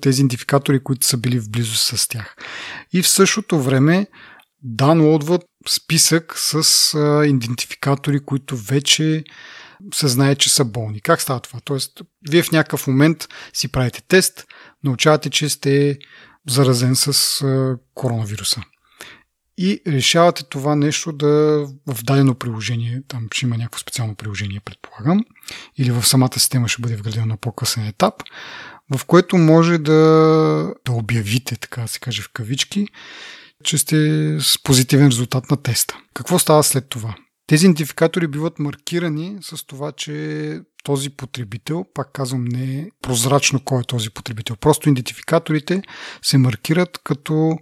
[0.00, 2.36] тези идентификатори, които са били в близост с тях.
[2.92, 4.06] И в същото време
[4.62, 6.62] даунлоудват списък с
[7.26, 9.24] идентификатори, които вече
[9.94, 11.00] се знае, че са болни.
[11.00, 11.60] Как става това?
[11.64, 14.44] Тоест, вие в някакъв момент си правите тест,
[14.84, 15.98] научавате, че сте
[16.48, 17.32] заразен с
[17.94, 18.60] коронавируса
[19.58, 21.26] и решавате това нещо да
[21.86, 25.24] в дадено приложение, там ще има някакво специално приложение, предполагам,
[25.76, 28.14] или в самата система ще бъде вградено на по-късен етап,
[28.96, 29.92] в което може да,
[30.84, 32.88] да обявите, така да се каже в кавички,
[33.64, 33.96] че сте
[34.40, 35.98] с позитивен резултат на теста.
[36.14, 37.14] Какво става след това?
[37.46, 43.80] Тези идентификатори биват маркирани с това, че този потребител, пак казвам, не е прозрачно кой
[43.80, 44.56] е този потребител.
[44.56, 45.82] Просто идентификаторите
[46.22, 47.58] се маркират като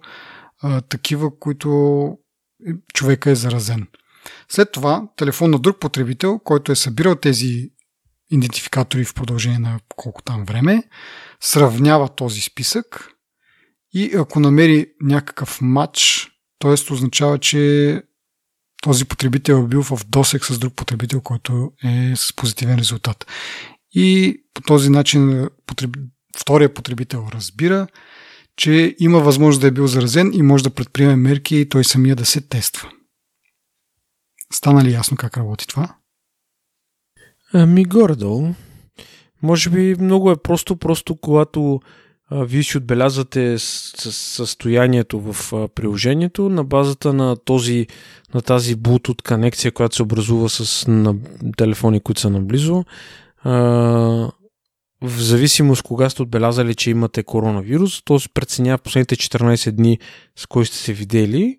[0.61, 2.09] а, такива, които
[2.93, 3.87] човека е заразен.
[4.49, 7.71] След това телефон на друг потребител, който е събирал тези
[8.31, 10.83] идентификатори в продължение на колко там време,
[11.41, 13.09] сравнява този списък
[13.93, 16.27] и ако намери някакъв матч,
[16.59, 16.93] т.е.
[16.93, 18.01] означава, че
[18.83, 23.25] този потребител е бил в досек с друг потребител, който е с позитивен резултат.
[23.91, 25.97] И по този начин потреб...
[26.37, 27.87] втория потребител разбира,
[28.55, 32.15] че има възможност да е бил заразен и може да предприеме мерки и той самия
[32.15, 32.89] да се тества.
[34.53, 35.95] Стана ли ясно как работи това?
[37.53, 38.53] Ами горе-долу.
[39.41, 41.79] Може би много е просто, просто когато
[42.29, 47.87] а, вие си отбелязвате с състоянието в а, приложението на базата на, този,
[48.33, 51.15] на тази Bluetooth конекция, която се образува с на,
[51.57, 52.85] телефони, които са наблизо.
[53.43, 54.31] А,
[55.01, 59.99] в зависимост кога сте отбелязали, че имате коронавирус, то се преценява последните 14 дни
[60.35, 61.57] с кой сте се видели.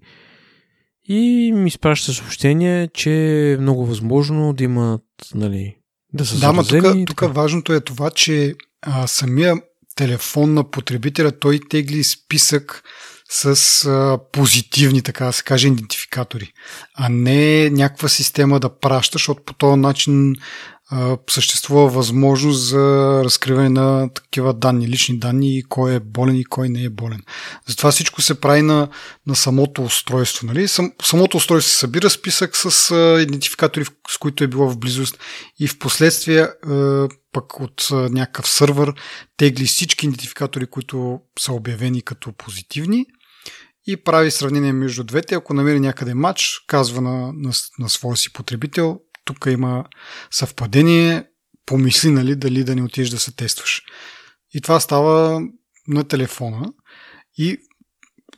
[1.09, 3.13] И ми изпраща съобщение, че
[3.53, 5.03] е много възможно да имат,
[5.35, 5.77] нали,
[6.13, 9.55] да са Да, но тук, тук важното е това, че а, самия
[9.97, 12.83] телефон на потребителя, той тегли списък
[13.29, 16.53] с а, позитивни, така да се каже, идентификатори,
[16.95, 20.35] а не някаква система да праща, защото по този начин
[21.31, 26.69] съществува възможност за разкриване на такива данни, лични данни и кой е болен и кой
[26.69, 27.23] не е болен.
[27.69, 28.89] Затова всичко се прави на,
[29.27, 30.47] на самото устройство.
[30.47, 30.69] Нали?
[30.69, 35.19] Сам, самото устройство се събира списък с а, идентификатори, с които е било в близост
[35.59, 36.49] и в последствие
[37.33, 38.95] пък от а, някакъв сървър
[39.37, 43.07] тегли всички идентификатори, които са обявени като позитивни
[43.87, 45.35] и прави сравнение между двете.
[45.35, 49.85] Ако намери някъде матч, казва на, на, на своя си потребител, тук има
[50.31, 51.25] съвпадение,
[51.67, 53.83] помисли нали, дали да не отидеш да се тестваш.
[54.55, 55.43] И това става
[55.89, 56.73] на телефона.
[57.39, 57.59] И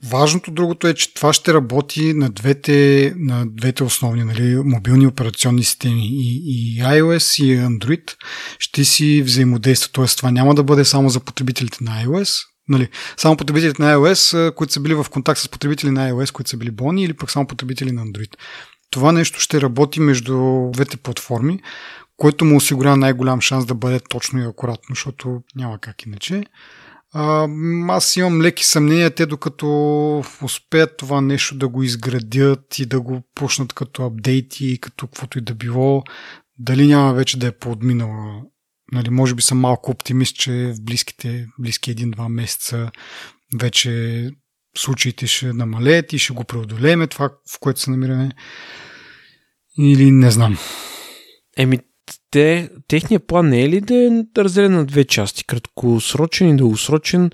[0.04, 5.64] важното другото е, че това ще работи на двете, на двете основни нали, мобилни операционни
[5.64, 6.06] системи.
[6.06, 8.16] И, и iOS и Android
[8.58, 9.92] ще си взаимодействат.
[9.92, 14.54] Тоест това няма да бъде само за потребителите на iOS, Нали, само потребителите на iOS,
[14.54, 17.30] които са били в контакт с потребители на iOS, които са били болни, или пък
[17.30, 18.36] само потребители на Android.
[18.90, 21.60] Това нещо ще работи между двете платформи,
[22.16, 26.44] което му осигурява най-голям шанс да бъде точно и акуратно, защото няма как иначе.
[27.12, 27.48] А,
[27.88, 29.68] аз имам леки съмнения, те докато
[30.42, 35.38] успеят това нещо да го изградят и да го пушнат като апдейти и като каквото
[35.38, 36.02] и да било,
[36.58, 38.42] дали няма вече да е подминала.
[38.92, 42.90] Нали, може би съм малко оптимист, че в близките, близки един-два месеца
[43.60, 44.30] вече
[44.76, 48.30] случаите ще намалеят и ще го преодолееме това, в което се намираме.
[49.78, 50.58] Или не знам.
[51.56, 51.78] Еми,
[52.30, 55.44] те, техният план не е ли да е разделен на две части?
[55.44, 57.30] Краткосрочен и дългосрочен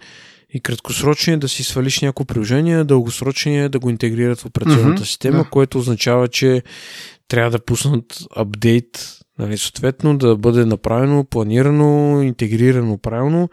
[0.54, 5.02] и краткосрочен е да си свалиш някакво приложение, дългосрочен е да го интегрират в операционната
[5.02, 5.50] mm-hmm, система, да.
[5.50, 6.62] което означава, че
[7.28, 13.48] трябва да пуснат апдейт, нали, съответно да бъде направено, планирано, интегрирано правилно,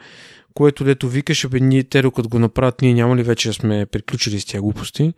[0.54, 3.86] което дето викаше, бе, ние, те докато го направят, ние няма ли вече да сме
[3.86, 5.14] приключили с тия глупости.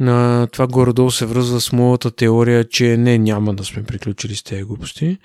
[0.00, 4.42] На това горе-долу се връзва с моята теория, че не, няма да сме приключили с
[4.42, 5.18] тези глупости.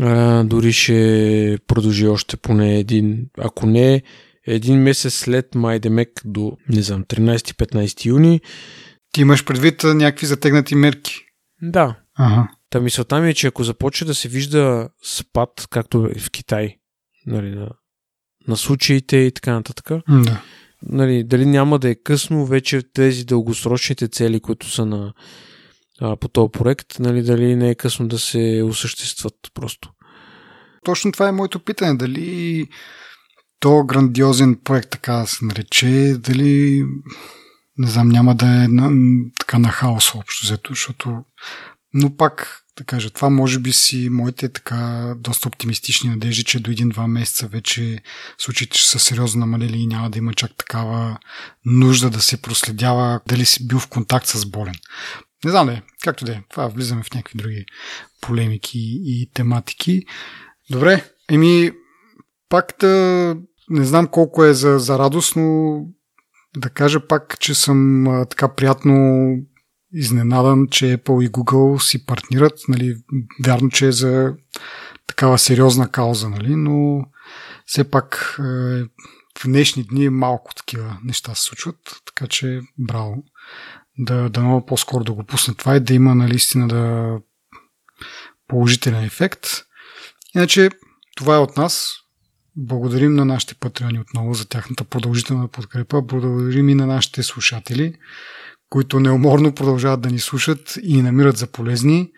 [0.00, 4.02] А, дори ще продължи още поне един, ако не
[4.46, 8.40] един месец след Майдемек до, не знам, 13-15 юни.
[9.12, 11.14] Ти имаш предвид някакви затегнати мерки?
[11.62, 11.94] Да.
[12.18, 12.48] Ага.
[12.70, 16.76] Та мисълта ми е, че ако започне да се вижда спад, както е в Китай,
[17.26, 17.68] нали, на
[18.48, 19.90] на случаите и така нататък.
[20.08, 20.42] Да.
[20.82, 25.12] Нали, дали няма да е късно вече тези дългосрочните цели, които са на,
[26.00, 29.90] а, по този проект, нали, дали не е късно да се осъществат просто.
[30.84, 31.94] Точно това е моето питане.
[31.94, 32.66] Дали
[33.60, 36.84] то грандиозен проект, така да се нарече, дали
[37.78, 38.90] не знам, няма да е на,
[39.38, 41.24] така на хаос общо взето, защото
[41.94, 46.70] но пак да кажа, това може би си моите така доста оптимистични надежди, че до
[46.70, 47.98] един-два месеца вече
[48.38, 51.18] случаите ще са сериозно намалели и няма да има чак такава
[51.64, 54.74] нужда да се проследява дали си бил в контакт с болен.
[55.44, 56.42] Не знам не, както да е.
[56.50, 57.66] Това влизаме в някакви други
[58.20, 60.02] полемики и тематики.
[60.70, 61.72] Добре, еми,
[62.48, 63.36] пак да
[63.70, 65.80] не знам колко е за, за радост, но
[66.56, 68.94] да кажа пак, че съм а, така приятно
[69.92, 72.58] изненадан, че Apple и Google си партнират.
[72.68, 72.96] Нали,
[73.44, 74.34] вярно, че е за
[75.06, 77.04] такава сериозна кауза, нали, но
[77.66, 78.42] все пак е,
[79.38, 81.76] в днешни дни малко такива неща се случват,
[82.06, 83.24] така че браво.
[83.98, 87.14] Да, да много по-скоро да го пусне това и да има наистина да
[88.48, 89.46] положителен ефект.
[90.34, 90.70] Иначе
[91.16, 91.94] това е от нас.
[92.56, 96.02] Благодарим на нашите патреони отново за тяхната продължителна подкрепа.
[96.02, 97.94] Благодарим и на нашите слушатели
[98.70, 102.10] които неуморно продължават да ни слушат и ни намират за полезни.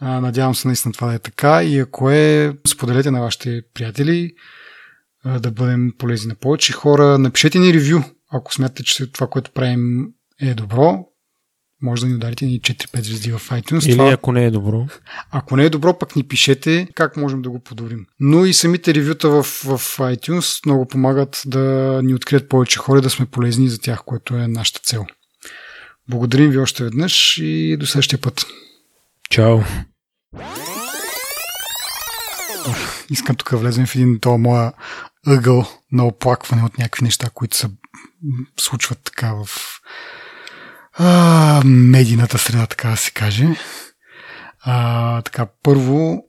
[0.00, 4.32] Надявам се наистина това да е така и ако е, споделете на вашите приятели
[5.24, 7.18] да бъдем полезни на повече хора.
[7.18, 8.00] Напишете ни ревю,
[8.32, 10.06] ако смятате, че това, което правим
[10.40, 11.06] е добро.
[11.82, 13.86] Може да ни ударите ни 4-5 звезди в iTunes.
[13.86, 14.12] Или това...
[14.12, 14.86] ако не е добро.
[15.30, 18.06] Ако не е добро, пък ни пишете как можем да го подобрим.
[18.20, 23.10] Но и самите ревюта в, в iTunes много помагат да ни открият повече хора да
[23.10, 25.06] сме полезни за тях, което е нашата цел.
[26.08, 28.46] Благодарим ви още веднъж и до следващия път.
[29.30, 29.58] Чао!
[33.10, 34.72] Искам тук да влезем в един този моя
[35.26, 37.68] ъгъл на оплакване от някакви неща, които се
[38.60, 39.48] случват така в
[40.92, 43.46] а, медийната среда, така да се каже.
[44.60, 46.24] А, така, първо,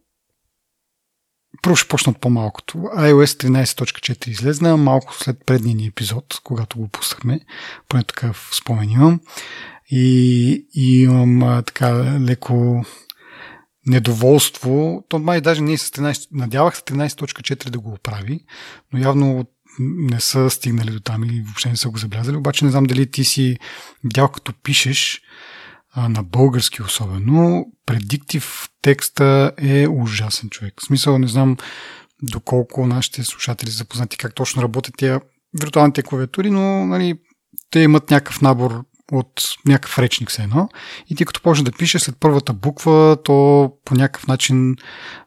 [1.64, 2.78] първо ще почна от по-малкото.
[2.78, 7.40] iOS 13.4 излезна малко след предния ни епизод, когато го пуснахме.
[7.90, 9.20] Поне такъв спомен имам.
[9.90, 12.86] И, и имам а, така леко
[13.86, 15.04] недоволство.
[15.10, 18.40] То май даже не е с 13, надявах се 13.4 да го оправи,
[18.94, 19.46] но явно
[19.80, 22.38] не са стигнали до там или въобще не са го забелязали.
[22.38, 23.58] Обаче не знам дали ти си
[24.04, 25.22] видял като пишеш
[25.98, 30.74] на български особено, предиктив текста е ужасен човек.
[30.82, 31.58] В смисъл, не знам
[32.22, 35.22] доколко нашите слушатели са запознати как точно работят тия
[35.62, 37.20] виртуалните клавиатури, но нали,
[37.72, 40.70] те имат някакъв набор от някакъв речник все едно.
[41.10, 44.76] И ти като почне да пише след първата буква, то по някакъв начин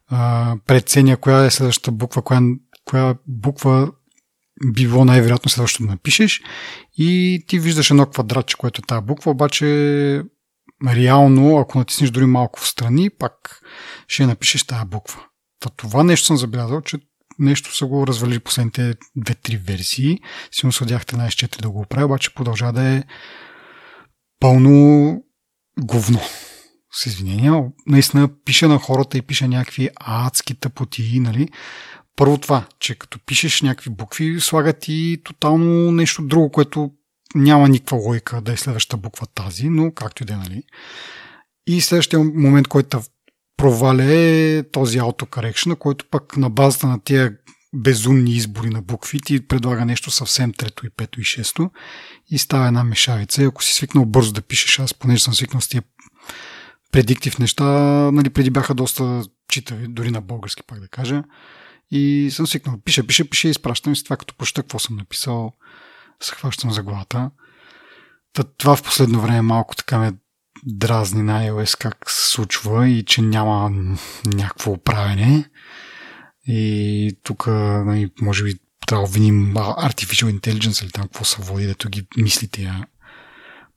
[0.08, 2.40] а, преценя коя е следващата буква, коя,
[2.84, 3.92] коя буква
[4.74, 6.42] би било най-вероятно следващото да напишеш
[6.98, 10.22] и ти виждаш едно квадратче, което е тази буква, обаче
[10.86, 13.60] реално, ако натиснеш дори малко в страни, пак
[14.08, 15.20] ще напишеш тази буква.
[15.60, 16.98] Та това нещо съм забелязал, че
[17.38, 20.18] нещо са го развалили последните 2-3 версии.
[20.50, 23.04] Сигурно съдях 13-4 да го оправя, обаче продължава да е
[24.40, 25.16] пълно
[25.80, 26.20] говно.
[26.92, 27.62] С извинения.
[27.86, 31.48] Наистина пише на хората и пише някакви адски тъпоти, нали?
[32.16, 36.90] Първо това, че като пишеш някакви букви, слагат и тотално нещо друго, което
[37.36, 40.62] няма никаква логика да е следващата буква тази, но както и да е, нали.
[41.66, 43.02] И следващия момент, който
[43.56, 47.36] проваля е този autocorrection, който пък на базата на тия
[47.74, 51.70] безумни избори на букви ти предлага нещо съвсем трето и пето и шесто
[52.30, 53.42] и става една мешавица.
[53.42, 55.82] И ако си свикнал бързо да пишеш, аз понеже съм свикнал с тия
[56.92, 57.64] предиктив неща,
[58.12, 61.22] нали, преди бяха доста читави, дори на български пак да кажа.
[61.90, 65.52] И съм свикнал, пише, пише, пише, изпращам и с това като проща какво съм написал,
[66.20, 67.30] се хващам за главата.
[68.32, 70.12] Та, това в последно време малко така ме
[70.64, 73.70] дразни на iOS как се случва и че няма
[74.26, 75.50] някакво управене.
[76.46, 78.54] И тук, нали, може би,
[78.86, 82.86] трябва да виним Artificial Intelligence или там какво се води, дето ги мисли тия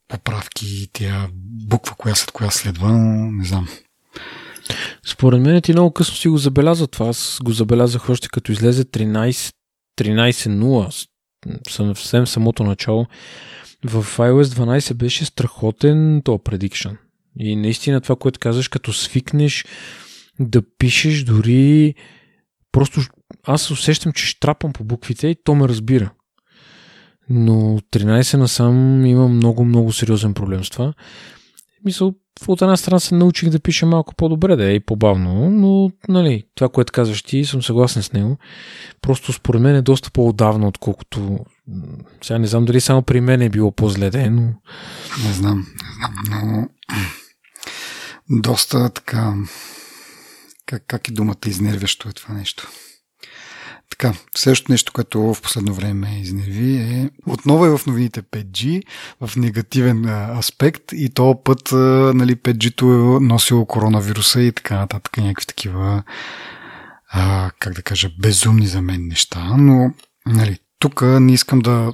[0.08, 1.28] поправки, тия
[1.68, 3.68] буква, коя след коя следва, но не знам.
[5.06, 7.08] Според мен ти много късно си го забеляза това.
[7.08, 9.52] Аз го забелязах още като излезе 13,
[10.00, 11.08] 13.0,
[11.68, 13.06] съвсем самото начало.
[13.84, 16.96] В iOS 12 беше страхотен то prediction.
[17.38, 19.64] И наистина това, което казваш, като свикнеш
[20.40, 21.94] да пишеш дори
[22.72, 23.00] просто
[23.44, 26.10] аз усещам, че штрапам по буквите и то ме разбира.
[27.28, 30.92] Но 13 насам има много, много сериозен проблем с това.
[31.84, 32.14] Мисъл,
[32.48, 36.44] от една страна се научих да пиша малко по-добре, да е и по-бавно, но нали,
[36.54, 38.38] това, което казваш ти, съм съгласен с него.
[39.02, 41.38] Просто според мен е доста по-отдавна, отколкото...
[42.22, 44.42] Сега не знам дали само при мен е било по-зле, да е, но...
[45.26, 46.68] Не знам, не знам, но...
[48.40, 49.34] Доста така...
[50.66, 52.68] Как, как и думата изнервящо е това нещо.
[53.90, 58.82] Така, следващото нещо, което в последно време ме изнерви е отново е в новините 5G,
[59.20, 61.72] в негативен аспект и то път
[62.14, 66.02] нали, 5G-то е носило коронавируса и така нататък, някакви такива
[67.12, 69.94] а, как да кажа, безумни за мен неща, но
[70.26, 71.92] нали, тук не искам да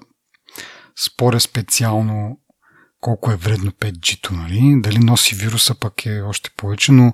[1.04, 2.40] споря специално
[3.00, 4.80] колко е вредно 5G-то, нали?
[4.82, 7.12] дали носи вируса пък е още повече, но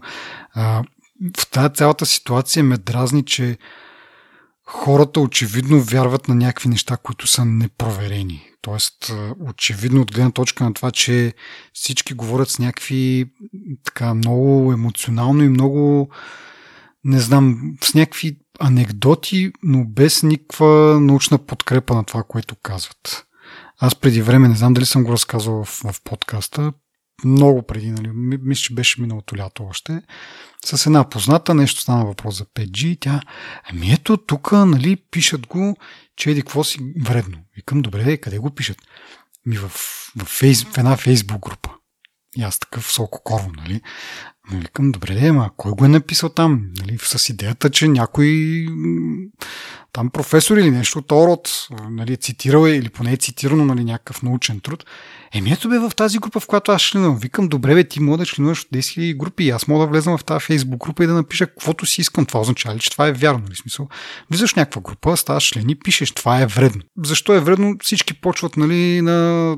[0.54, 0.84] а,
[1.38, 3.58] в тази цялата ситуация ме дразни, че
[4.72, 8.48] хората очевидно вярват на някакви неща, които са непроверени.
[8.62, 11.34] Тоест, очевидно от гледна точка на това, че
[11.72, 13.30] всички говорят с някакви
[13.84, 16.08] така много емоционално и много
[17.04, 23.26] не знам, с някакви анекдоти, но без никаква научна подкрепа на това, което казват.
[23.78, 26.72] Аз преди време, не знам дали съм го разказвал в, в подкаста,
[27.24, 28.10] много преди, нали,
[28.42, 30.02] мисля, че беше миналото лято още,
[30.64, 33.20] с една позната, нещо стана въпрос за 5G и тя,
[33.64, 35.76] ами ето тук, нали, пишат го,
[36.16, 37.38] че еди какво си вредно.
[37.56, 38.78] Викам, добре, къде го пишат?
[39.46, 39.68] Ми в,
[40.16, 41.70] в, фейс, в една фейсбук група.
[42.36, 43.68] И аз такъв солкокорво, нали?
[43.68, 43.80] Нали,
[44.50, 46.66] викам, добре, де, ама кой го е написал там?
[46.78, 48.66] Нали, с идеята, че някой
[49.92, 54.22] там професор или нещо от род нали, е цитирал или поне е цитирано нали, някакъв
[54.22, 54.84] научен труд.
[55.34, 57.18] Еми ето бе в тази група, в която аз членувам.
[57.18, 59.90] Викам, добре бе, ти мога да членуваш в 10 000 групи и аз мога да
[59.90, 62.26] влезам в тази фейсбук група и да напиша каквото си искам.
[62.26, 63.38] Това означава ли, че това е вярно?
[63.38, 63.42] Ли?
[63.42, 63.88] Нали, смисъл,
[64.30, 66.82] влизаш в някаква група, ставаш член и пишеш, това е вредно.
[67.04, 67.76] Защо е вредно?
[67.82, 69.56] Всички почват нали, на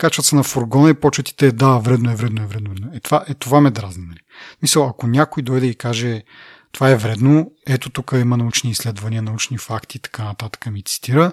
[0.00, 2.96] качват се на фургона и почват и те, да, вредно е, вредно е, вредно е.
[2.96, 4.06] Е, това, е, това ме дразни.
[4.06, 4.20] Нали.
[4.62, 6.22] Мисля, ако някой дойде и каже,
[6.72, 11.32] това е вредно, ето тук има научни изследвания, научни факти така нататък ми цитира,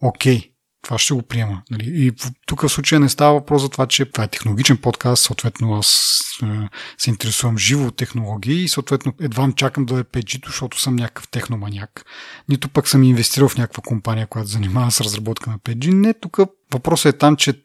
[0.00, 0.54] окей,
[0.84, 1.62] това ще го приема.
[1.70, 1.84] Нали?
[1.86, 2.12] И
[2.46, 6.20] тук в случая не става въпрос за това, че това е технологичен подкаст, съответно аз
[6.42, 10.96] е, се интересувам живо от технологии и съответно едва чакам да е 5G, защото съм
[10.96, 12.04] някакъв техноманяк.
[12.48, 15.92] Нито пък съм инвестирал в някаква компания, която занимава с разработка на 5G.
[15.92, 16.38] Не, тук
[16.72, 17.62] въпросът е там, че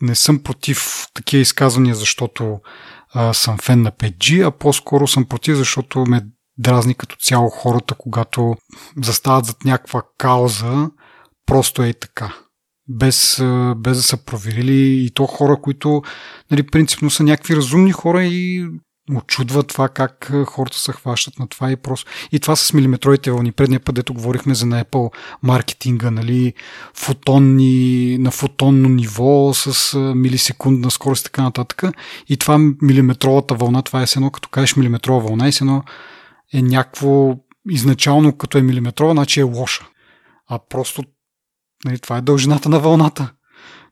[0.00, 2.60] не съм против такива изказвания, защото
[3.14, 6.22] а, съм фен на 5G, а по-скоро съм против, защото ме
[6.58, 8.54] дразни като цяло хората, когато
[9.02, 10.90] застават зад някаква кауза,
[11.46, 12.34] просто е така.
[12.88, 13.42] без,
[13.76, 16.02] без да са проверили и то хора, които
[16.50, 18.66] нали, принципно са някакви разумни хора и
[19.12, 22.10] очудва това как хората се хващат на това и просто.
[22.32, 23.52] И това с милиметровите вълни.
[23.52, 26.52] Предния път, дето говорихме за на Apple маркетинга, нали,
[26.94, 31.82] фотонни, на фотонно ниво с милисекундна скорост и така нататък.
[32.28, 35.82] И това милиметровата вълна, това е едно, като кажеш милиметрова вълна и едно
[36.54, 37.36] е някакво
[37.70, 39.86] изначално като е милиметрова, значи е лоша.
[40.48, 41.02] А просто
[41.84, 43.32] нали, това е дължината на вълната.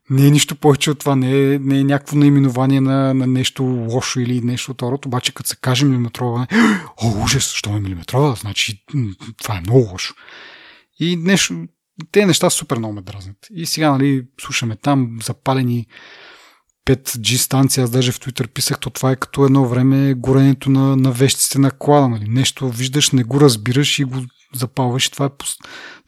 [0.09, 3.63] Не е нищо повече от това, не е, не е някакво наименование на, на нещо
[3.63, 6.47] лошо или нещо от род, обаче като се каже милиметрова,
[7.03, 8.85] о, ужас, що е милиметрова, значи
[9.43, 10.15] това е много лошо.
[10.99, 11.65] И нещо,
[12.11, 13.37] те неща супер много ме дразнят.
[13.55, 15.87] И сега, нали, слушаме там запалени
[16.85, 20.95] 5G станция, аз даже в Twitter писах, то това е като едно време горенето на,
[20.95, 22.09] на вещиците на клада.
[22.09, 22.25] Нали?
[22.27, 24.17] Нещо виждаш, не го разбираш и го
[24.55, 25.29] запалваш и това е...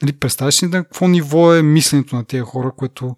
[0.01, 3.15] Нали, представяш ли на какво ниво е мисленето на тези хора, което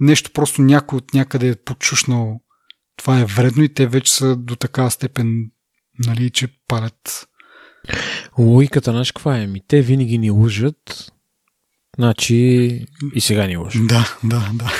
[0.00, 2.40] нещо просто някой от някъде е почушнал
[2.96, 5.50] това е вредно и те вече са до такава степен,
[6.06, 7.28] нали, че палят.
[8.38, 9.46] Логиката наш каква е?
[9.46, 11.12] Ми те винаги ни лъжат,
[11.98, 12.34] значи
[13.14, 13.86] и сега ни лъжат.
[13.86, 14.72] Да, да, да.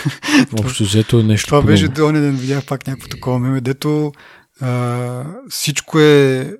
[0.61, 4.13] Общо взето е нещо Това беше до ден видях пак някакво такова меме, дето
[4.61, 6.53] а, всичко е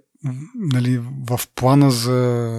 [0.55, 2.51] нали, в плана за,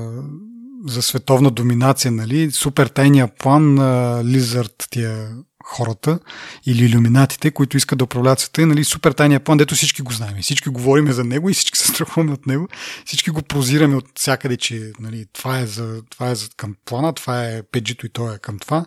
[0.87, 5.37] за световна доминация, нали, супер тайния план на Лизард, тия
[5.69, 6.19] хората
[6.65, 10.41] или иллюминатите, които искат да управляват света, нали, супер тайния план, дето всички го знаем.
[10.41, 12.67] Всички говориме за него и всички се страхуваме от него.
[13.05, 17.13] Всички го прозираме от всякъде, че нали, това, е за, това е за към плана,
[17.13, 18.85] това е 5G и то е към това.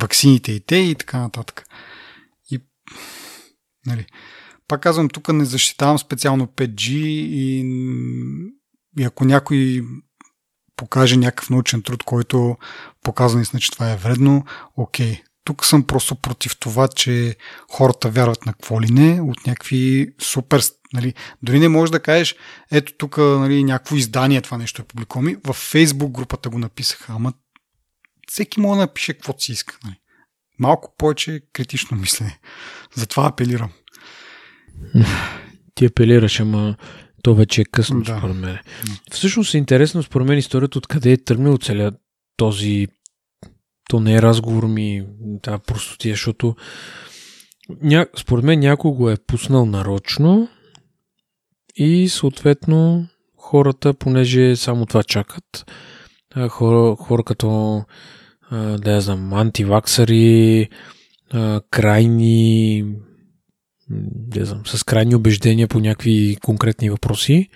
[0.00, 1.66] Ваксините и те и така нататък.
[2.50, 2.60] И,
[3.86, 4.06] нали,
[4.68, 7.60] пак казвам, тук не защитавам специално 5G и,
[8.98, 9.82] и ако някой
[10.76, 12.56] покаже някакъв научен труд, който
[13.02, 14.44] показва наистина, че това е вредно,
[14.76, 17.36] окей, тук съм просто против това, че
[17.70, 20.62] хората вярват на какво ли не, от някакви супер...
[20.92, 22.36] Нали, дори не можеш да кажеш,
[22.70, 25.36] ето тук нали, някакво издание това нещо е публикувано.
[25.44, 27.32] В Фейсбук групата го написаха, ама
[28.28, 29.78] всеки може да напише каквото си иска.
[29.84, 29.96] Нали.
[30.58, 32.38] Малко повече критично мислене.
[32.94, 33.70] Затова апелирам.
[35.74, 36.76] Ти апелираш, ама
[37.22, 38.18] то вече е късно, да.
[38.18, 38.58] според мен.
[39.10, 41.94] Всъщност е интересно, според мен, историята откъде е тръгнал целият
[42.36, 42.88] този
[43.88, 46.56] то не е разговор ми, да, простотия, защото
[47.82, 48.06] ня...
[48.18, 50.48] според мен някой го е пуснал нарочно
[51.76, 53.06] и съответно
[53.36, 55.72] хората, понеже само това чакат,
[56.48, 57.82] хора, хора като
[58.52, 60.68] да я знам, антиваксари,
[61.70, 62.84] крайни
[63.90, 67.48] да знам, с крайни убеждения по някакви конкретни въпроси.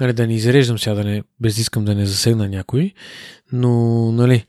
[0.00, 2.92] Нали, да не изреждам сега, да не, без искам да не засегна някой,
[3.52, 4.44] но нали,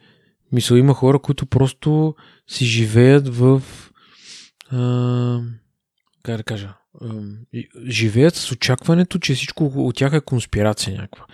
[0.52, 2.16] Мисля, има хора, които просто
[2.48, 3.62] си живеят в.
[4.72, 5.42] А,
[6.24, 6.74] как да кажа?
[7.88, 11.26] Живеят с очакването, че всичко от тях е конспирация някаква.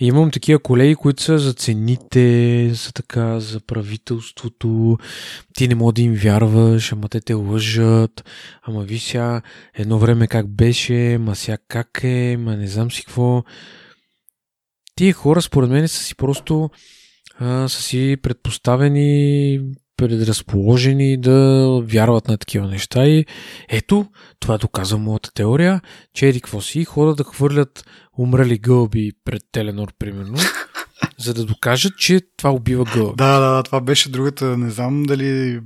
[0.00, 4.98] И имам такива колеги, които са за цените, за така, за правителството.
[5.54, 8.30] Ти не мога да им вярваш, ама те те лъжат.
[8.62, 9.42] Ама ви сега
[9.74, 13.44] едно време как беше, ма сега как е, ма не знам си какво.
[14.94, 16.70] Тия хора, според мен, са си просто
[17.40, 19.60] а, са си предпоставени,
[19.96, 23.06] предразположени да вярват на такива неща.
[23.06, 23.24] И
[23.68, 24.06] ето,
[24.40, 25.80] това доказва моята теория,
[26.14, 27.84] че еди какво си, хора да хвърлят
[28.18, 30.38] умрели гълби пред Теленор, примерно,
[31.18, 33.16] за да докажат, че това убива гълби.
[33.16, 34.58] Да, да, това беше другата.
[34.58, 35.60] Не знам дали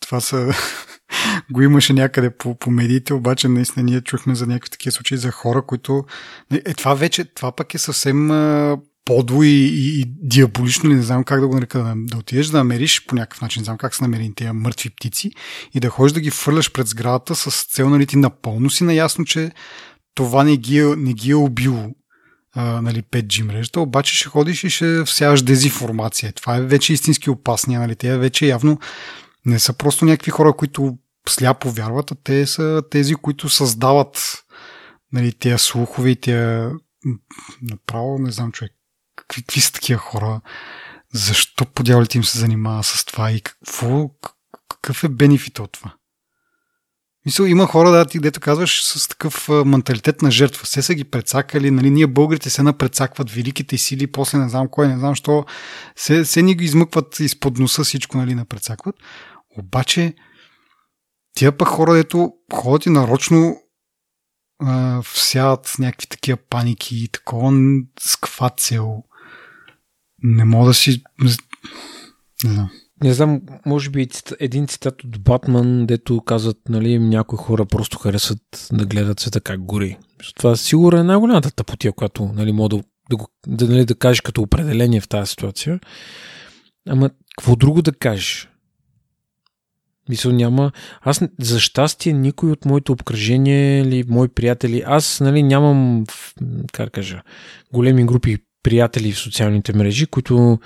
[0.00, 0.52] това са
[1.52, 5.30] го имаше някъде по, по медиите, обаче наистина ние чухме за някакви такива случаи за
[5.30, 6.04] хора, които...
[6.52, 8.30] Е, това вече, това пък е съвсем
[9.06, 12.58] подло и, и, и диаболично, не знам как да го нарека, да, да отидеш да
[12.58, 15.30] намериш по някакъв начин, не знам как са намерени тези мъртви птици
[15.74, 19.24] и да ходиш да ги фърляш пред сградата с цел, нали, ти напълно си наясно,
[19.24, 19.50] че
[20.14, 21.90] това не ги е, не ги е убило
[22.54, 26.32] а, нали, 5G мрежата, обаче ще ходиш и ще всяваш дезинформация.
[26.32, 28.78] Това е вече истински опасния, нали, те вече явно
[29.46, 30.98] не са просто някакви хора, които
[31.28, 34.44] сляпо вярват, а те са тези, които създават
[35.12, 36.72] нали, тези слухове и тези
[37.62, 38.72] направо, не знам човек,
[39.28, 40.40] какви, са такива хора,
[41.14, 41.82] защо по
[42.14, 44.10] им се занимава с това и какво,
[44.68, 45.94] какъв е бенефит от това?
[47.26, 50.64] Мисля, има хора, да, ти дето казваш, с такъв менталитет на жертва.
[50.64, 54.88] Все са ги прецакали, нали, ние българите се напрецакват великите сили, после не знам кой,
[54.88, 55.44] не знам що,
[55.96, 58.94] се, се ни го измъкват изпод носа всичко, нали, напрецакват.
[59.58, 60.14] Обаче,
[61.34, 63.60] тия пък хора, дето ходят и нарочно
[64.62, 67.52] а, всяват някакви такива паники и такова,
[68.00, 69.02] с каква цел?
[70.22, 71.02] Не мога да си...
[71.22, 71.30] Не
[72.50, 72.70] знам.
[73.02, 74.08] не знам, може би
[74.40, 79.60] един цитат от Батман, дето казват, нали, някои хора просто харесват да гледат света как
[79.60, 79.98] гори.
[80.36, 83.16] Това сигурно е най-голямата тъпотия, която нали, мога да, да,
[83.46, 85.80] да, нали, да кажеш като определение в тази ситуация.
[86.88, 88.48] Ама, какво друго да кажеш?
[90.08, 90.72] Мисъл няма.
[91.00, 96.04] Аз, за щастие, никой от моето обкръжение или мои приятели, аз, нали, нямам,
[96.72, 97.22] как кажа,
[97.72, 100.58] големи групи приятели в социалните мрежи, които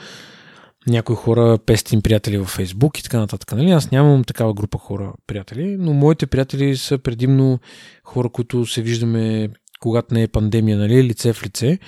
[0.87, 3.53] някои хора пестим им приятели във Фейсбук и така нататък.
[3.53, 3.71] Нали?
[3.71, 7.59] Аз нямам такава група хора приятели, но моите приятели са предимно
[8.05, 9.49] хора, които се виждаме
[9.81, 11.79] когато не е пандемия, нали, лице в лице.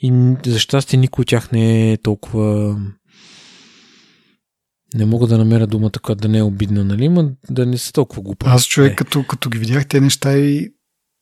[0.00, 2.76] И за щастие никой от тях не е толкова
[4.94, 7.92] не мога да намеря думата, която да не е обидна, нали, но да не са
[7.92, 8.46] толкова глупа.
[8.48, 8.96] Аз човек, е.
[8.96, 10.68] като, като ги видях тези неща и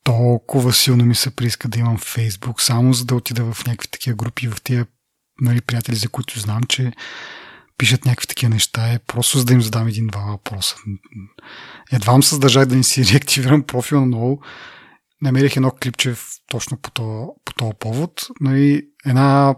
[0.07, 4.17] толкова силно ми се прииска да имам Фейсбук, само за да отида в някакви такива
[4.17, 4.87] групи, в тия
[5.41, 6.93] нали, приятели, за които знам, че
[7.79, 10.77] пишат някакви такива неща, е просто за да им задам един-два въпроса.
[11.93, 14.39] Едва се задържах да не си реактивирам профил, но
[15.23, 16.15] намерих едно клипче
[16.51, 18.27] точно по този, по този повод.
[18.41, 19.55] Нали, една,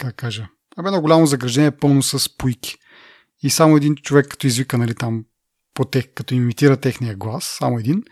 [0.00, 0.48] как кажа,
[0.78, 2.76] едно голямо заграждение пълно с пуйки.
[3.42, 5.24] И само един човек, като извика, нали, там,
[5.74, 8.02] по тех, като имитира техния глас, само един,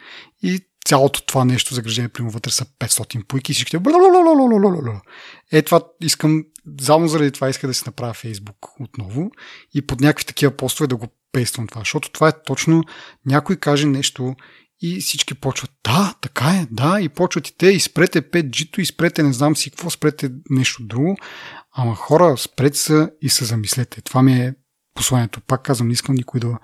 [0.42, 3.78] и цялото това нещо, заграждение, примерно вътре са 500 пуйки и всичките
[5.52, 6.44] Е, това искам,
[6.80, 9.30] само заради това иска да си направя Фейсбук отново
[9.74, 12.82] и под някакви такива постове да го пействам това, защото това е точно
[13.26, 14.34] някой каже нещо
[14.80, 18.86] и всички почват, да, така е, да, и почват и те, и спрете 5G-то, и
[18.86, 21.16] спрете не знам си какво, спрете нещо друго,
[21.72, 24.00] ама хора, спрете се и се замислете.
[24.00, 24.54] Това ми е
[24.96, 25.40] посланието.
[25.40, 26.58] Пак казвам, не искам никой да,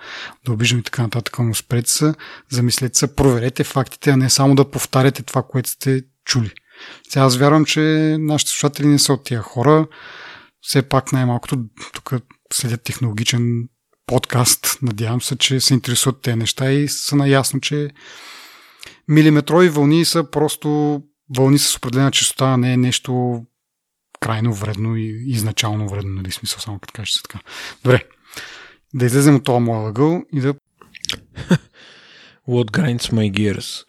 [0.45, 2.15] да обиждам и така нататък, но спрете се,
[2.51, 6.53] замислете се, проверете фактите, а не само да повтаряте това, което сте чули.
[7.09, 7.81] Сега аз вярвам, че
[8.21, 9.87] нашите слушатели не са от тия хора.
[10.61, 11.57] Все пак най-малкото
[11.93, 12.13] тук
[12.53, 13.69] следят технологичен
[14.07, 14.79] подкаст.
[14.83, 17.91] Надявам се, че се интересуват тези неща и са наясно, че
[19.09, 21.01] милиметрови вълни са просто
[21.37, 23.43] вълни с определена частота, а не е нещо
[24.21, 27.39] крайно вредно и изначално вредно, нали смисъл, само като кажеш така.
[27.85, 28.05] Добре,
[28.95, 30.55] да излезем от този моя ъгъл и да...
[32.49, 33.85] What grinds my gears?